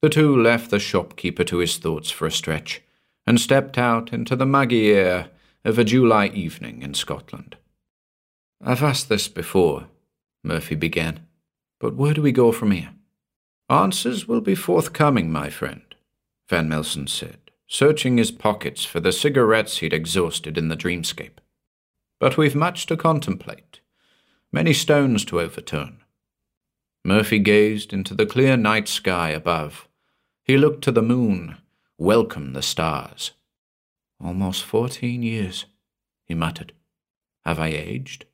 The 0.02 0.10
two 0.10 0.40
left 0.40 0.70
the 0.70 0.78
shopkeeper 0.78 1.44
to 1.44 1.58
his 1.58 1.78
thoughts 1.78 2.10
for 2.10 2.26
a 2.26 2.32
stretch 2.32 2.82
and 3.26 3.40
stepped 3.40 3.78
out 3.78 4.12
into 4.12 4.36
the 4.36 4.46
muggy 4.46 4.92
air 4.92 5.30
of 5.64 5.78
a 5.78 5.84
July 5.84 6.26
evening 6.28 6.82
in 6.82 6.94
Scotland. 6.94 7.56
I've 8.62 8.82
asked 8.82 9.08
this 9.08 9.28
before, 9.28 9.86
Murphy 10.44 10.74
began, 10.74 11.26
but 11.80 11.94
where 11.94 12.14
do 12.14 12.22
we 12.22 12.32
go 12.32 12.52
from 12.52 12.70
here? 12.70 12.90
Answers 13.68 14.28
will 14.28 14.40
be 14.40 14.54
forthcoming, 14.54 15.32
my 15.32 15.50
friend, 15.50 15.82
Van 16.48 16.68
Melsen 16.68 17.08
said, 17.08 17.50
searching 17.66 18.16
his 18.16 18.30
pockets 18.30 18.84
for 18.84 19.00
the 19.00 19.10
cigarettes 19.10 19.78
he'd 19.78 19.92
exhausted 19.92 20.56
in 20.56 20.68
the 20.68 20.76
dreamscape. 20.76 21.38
But 22.20 22.36
we've 22.36 22.54
much 22.54 22.86
to 22.86 22.96
contemplate, 22.96 23.80
many 24.52 24.72
stones 24.72 25.24
to 25.26 25.40
overturn. 25.40 25.98
Murphy 27.04 27.40
gazed 27.40 27.92
into 27.92 28.14
the 28.14 28.26
clear 28.26 28.56
night 28.56 28.86
sky 28.88 29.30
above. 29.30 29.88
He 30.44 30.56
looked 30.56 30.84
to 30.84 30.92
the 30.92 31.02
moon, 31.02 31.56
welcomed 31.98 32.54
the 32.54 32.62
stars. 32.62 33.32
Almost 34.22 34.64
fourteen 34.64 35.22
years, 35.22 35.66
he 36.24 36.34
muttered. 36.34 36.72
Have 37.44 37.58
I 37.58 37.68
aged? 37.68 38.26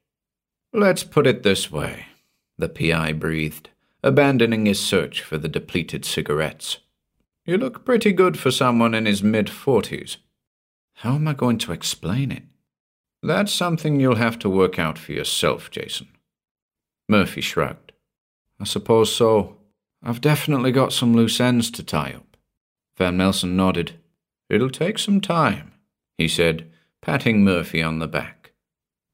Let's 0.74 1.04
put 1.04 1.26
it 1.26 1.42
this 1.42 1.70
way, 1.72 2.06
the 2.56 2.68
PI 2.68 3.12
breathed, 3.14 3.70
abandoning 4.02 4.66
his 4.66 4.80
search 4.80 5.22
for 5.22 5.38
the 5.38 5.48
depleted 5.48 6.04
cigarettes. 6.04 6.78
You 7.44 7.58
look 7.58 7.84
pretty 7.84 8.12
good 8.12 8.38
for 8.38 8.50
someone 8.50 8.94
in 8.94 9.06
his 9.06 9.22
mid 9.22 9.50
forties. 9.50 10.18
How 10.96 11.14
am 11.14 11.26
I 11.26 11.34
going 11.34 11.58
to 11.58 11.72
explain 11.72 12.30
it? 12.30 12.44
That's 13.22 13.52
something 13.52 14.00
you'll 14.00 14.16
have 14.16 14.38
to 14.40 14.50
work 14.50 14.78
out 14.78 14.98
for 14.98 15.12
yourself, 15.12 15.70
Jason. 15.70 16.08
Murphy 17.08 17.40
shrugged. 17.40 17.92
I 18.60 18.64
suppose 18.64 19.14
so. 19.14 19.56
I've 20.02 20.20
definitely 20.20 20.72
got 20.72 20.92
some 20.92 21.14
loose 21.14 21.40
ends 21.40 21.70
to 21.72 21.82
tie 21.82 22.14
up. 22.16 22.36
Van 22.96 23.16
Melsen 23.16 23.52
nodded. 23.54 23.92
It'll 24.50 24.70
take 24.70 24.98
some 24.98 25.20
time, 25.20 25.72
he 26.18 26.28
said, 26.28 26.70
patting 27.00 27.42
Murphy 27.44 27.82
on 27.82 28.00
the 28.00 28.08
back. 28.08 28.52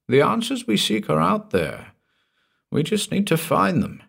The 0.09 0.23
answers 0.23 0.67
we 0.67 0.77
seek 0.77 1.09
are 1.11 1.21
out 1.21 1.51
there. 1.51 1.93
We 2.71 2.83
just 2.83 3.11
need 3.11 3.27
to 3.29 3.37
find 3.37 3.83
them. 3.83 4.03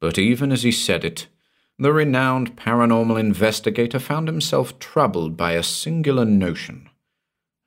But 0.00 0.18
even 0.18 0.52
as 0.52 0.62
he 0.62 0.72
said 0.72 1.04
it, 1.04 1.26
the 1.78 1.92
renowned 1.92 2.56
paranormal 2.56 3.18
investigator 3.18 3.98
found 3.98 4.28
himself 4.28 4.78
troubled 4.78 5.36
by 5.36 5.52
a 5.52 5.62
singular 5.62 6.24
notion. 6.24 6.88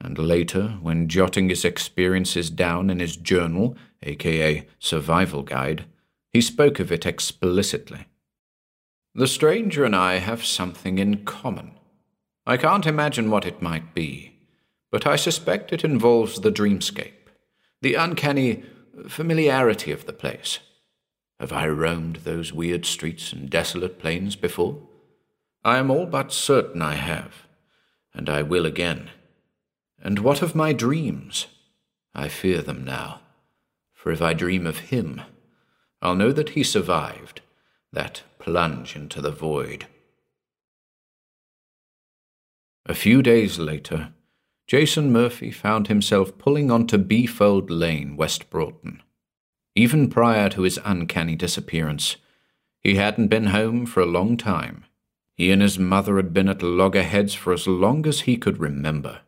And 0.02 0.18
later, 0.18 0.78
when 0.82 1.10
jotting 1.10 1.50
his 1.50 1.66
experiences 1.66 2.50
down 2.50 2.90
in 2.90 3.00
his 3.00 3.18
journal, 3.18 3.76
aka 4.04 4.66
Survival 4.80 5.44
Guide, 5.44 5.86
he 6.32 6.42
spoke 6.42 6.80
of 6.80 6.92
it 6.92 7.06
explicitly. 7.06 8.06
The 9.14 9.28
stranger 9.28 9.84
and 9.84 9.96
I 9.96 10.20
have 10.20 10.46
something 10.46 11.00
in 11.00 11.26
common. 11.26 11.72
I 12.46 12.58
can't 12.58 12.86
imagine 12.86 13.30
what 13.30 13.46
it 13.46 13.62
might 13.62 13.94
be, 13.94 14.34
but 14.92 15.06
I 15.06 15.18
suspect 15.18 15.74
it 15.74 15.84
involves 15.84 16.40
the 16.40 16.52
dreamscape, 16.52 17.28
the 17.82 17.96
uncanny 17.96 18.64
familiarity 19.08 19.92
of 19.92 20.06
the 20.06 20.14
place. 20.14 20.60
Have 21.40 21.54
I 21.54 21.68
roamed 21.68 22.18
those 22.18 22.52
weird 22.52 22.86
streets 22.86 23.32
and 23.32 23.50
desolate 23.50 23.98
plains 23.98 24.36
before? 24.36 24.82
I 25.64 25.78
am 25.78 25.90
all 25.90 26.06
but 26.06 26.34
certain 26.34 26.82
I 26.82 26.96
have, 26.96 27.48
and 28.14 28.30
I 28.30 28.42
will 28.42 28.66
again. 28.66 29.10
And 30.02 30.20
what 30.20 30.42
of 30.42 30.56
my 30.56 30.74
dreams? 30.74 31.48
I 32.14 32.28
fear 32.28 32.62
them 32.62 32.84
now, 32.84 33.22
for 33.94 34.12
if 34.12 34.22
I 34.22 34.34
dream 34.34 34.68
of 34.68 34.80
him, 34.80 35.22
I'll 36.02 36.16
know 36.16 36.32
that 36.32 36.50
he 36.50 36.64
survived 36.64 37.42
that 37.92 38.24
plunge 38.38 38.96
into 38.96 39.22
the 39.22 39.32
void. 39.32 39.88
A 42.86 42.94
few 42.94 43.22
days 43.22 43.60
later, 43.60 44.14
Jason 44.68 45.12
Murphy 45.12 45.52
found 45.52 45.88
himself 45.88 46.38
pulling 46.38 46.70
onto 46.70 46.98
Beefold 46.98 47.70
Lane, 47.70 48.16
West 48.18 48.50
Broughton. 48.50 49.02
Even 49.80 50.10
prior 50.10 50.50
to 50.50 50.64
his 50.64 50.78
uncanny 50.84 51.38
disappearance, 51.38 52.18
he 52.82 52.96
hadn't 52.96 53.30
been 53.30 53.46
home 53.46 53.86
for 53.86 54.02
a 54.02 54.06
long 54.18 54.36
time. 54.36 54.84
He 55.38 55.52
and 55.52 55.62
his 55.62 55.80
mother 55.80 56.18
had 56.18 56.34
been 56.34 56.50
at 56.50 56.62
loggerheads 56.62 57.34
for 57.34 57.54
as 57.54 57.66
long 57.66 58.06
as 58.06 58.22
he 58.22 58.36
could 58.36 58.60
remember. 58.60 59.22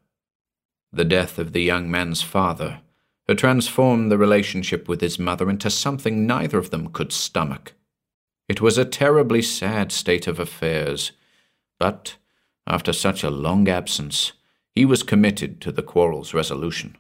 The 0.92 1.06
death 1.06 1.40
of 1.40 1.54
the 1.54 1.62
young 1.62 1.90
man's 1.90 2.22
father 2.22 2.82
had 3.30 3.38
transformed 3.38 4.12
the 4.12 4.18
relationship 4.18 4.90
with 4.90 5.00
his 5.00 5.18
mother 5.18 5.50
into 5.50 5.70
something 5.70 6.28
neither 6.28 6.58
of 6.58 6.70
them 6.70 6.90
could 6.90 7.14
stomach. 7.14 7.72
It 8.50 8.60
was 8.60 8.78
a 8.78 8.84
terribly 8.84 9.42
sad 9.42 9.94
state 9.94 10.28
of 10.28 10.38
affairs, 10.38 11.14
but 11.80 12.18
after 12.68 12.92
such 12.92 13.24
a 13.24 13.30
long 13.30 13.70
absence, 13.70 14.34
he 14.76 14.84
was 14.84 15.02
committed 15.02 15.62
to 15.62 15.72
the 15.72 15.82
quarrel's 15.82 16.34
resolution. 16.34 16.98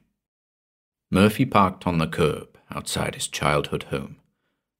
Murphy 1.11 1.43
parked 1.43 1.85
on 1.85 1.97
the 1.97 2.07
curb 2.07 2.50
outside 2.71 3.15
his 3.15 3.27
childhood 3.27 3.83
home 3.83 4.17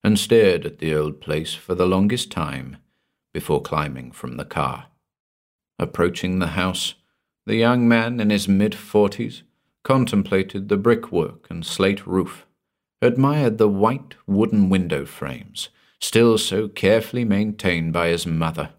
and 0.04 0.18
stared 0.18 0.66
at 0.66 0.80
the 0.80 0.96
old 0.96 1.22
place 1.22 1.54
for 1.54 1.76
the 1.76 1.86
longest 1.86 2.32
time 2.32 2.78
before 3.34 3.62
climbing 3.62 4.12
from 4.12 4.38
the 4.38 4.46
car. 4.46 4.88
Approaching 5.80 6.40
the 6.40 6.48
house, 6.48 6.96
the 7.46 7.56
young 7.56 7.88
man 7.88 8.20
in 8.20 8.30
his 8.30 8.48
mid 8.48 8.76
forties 8.76 9.44
contemplated 9.84 10.70
the 10.70 10.78
brickwork 10.78 11.48
and 11.50 11.66
slate 11.66 12.06
roof, 12.06 12.46
admired 13.02 13.58
the 13.58 13.70
white 13.70 14.16
wooden 14.28 14.70
window 14.70 15.06
frames, 15.06 15.70
still 16.00 16.38
so 16.38 16.68
carefully 16.68 17.26
maintained 17.26 17.94
by 17.94 18.08
his 18.10 18.28
mother, 18.28 18.70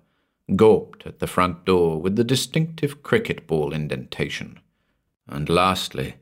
gawped 0.55 1.07
at 1.07 1.19
the 1.19 1.27
front 1.27 1.65
door 1.65 2.01
with 2.01 2.17
the 2.17 2.25
distinctive 2.25 3.03
cricket 3.03 3.47
ball 3.47 3.73
indentation, 3.73 4.61
and 5.27 5.49
lastly 5.49 6.15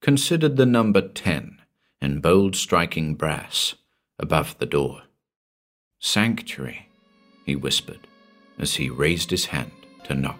considered 0.00 0.56
the 0.56 0.66
number 0.66 1.00
ten 1.00 1.57
in 2.00 2.20
bold 2.20 2.54
striking 2.56 3.14
brass 3.14 3.74
above 4.18 4.58
the 4.58 4.66
door. 4.66 5.02
Sanctuary, 5.98 6.88
he 7.44 7.56
whispered 7.56 8.06
as 8.58 8.74
he 8.74 8.88
raised 8.88 9.30
his 9.30 9.46
hand 9.46 9.72
to 10.04 10.14
knock. 10.14 10.38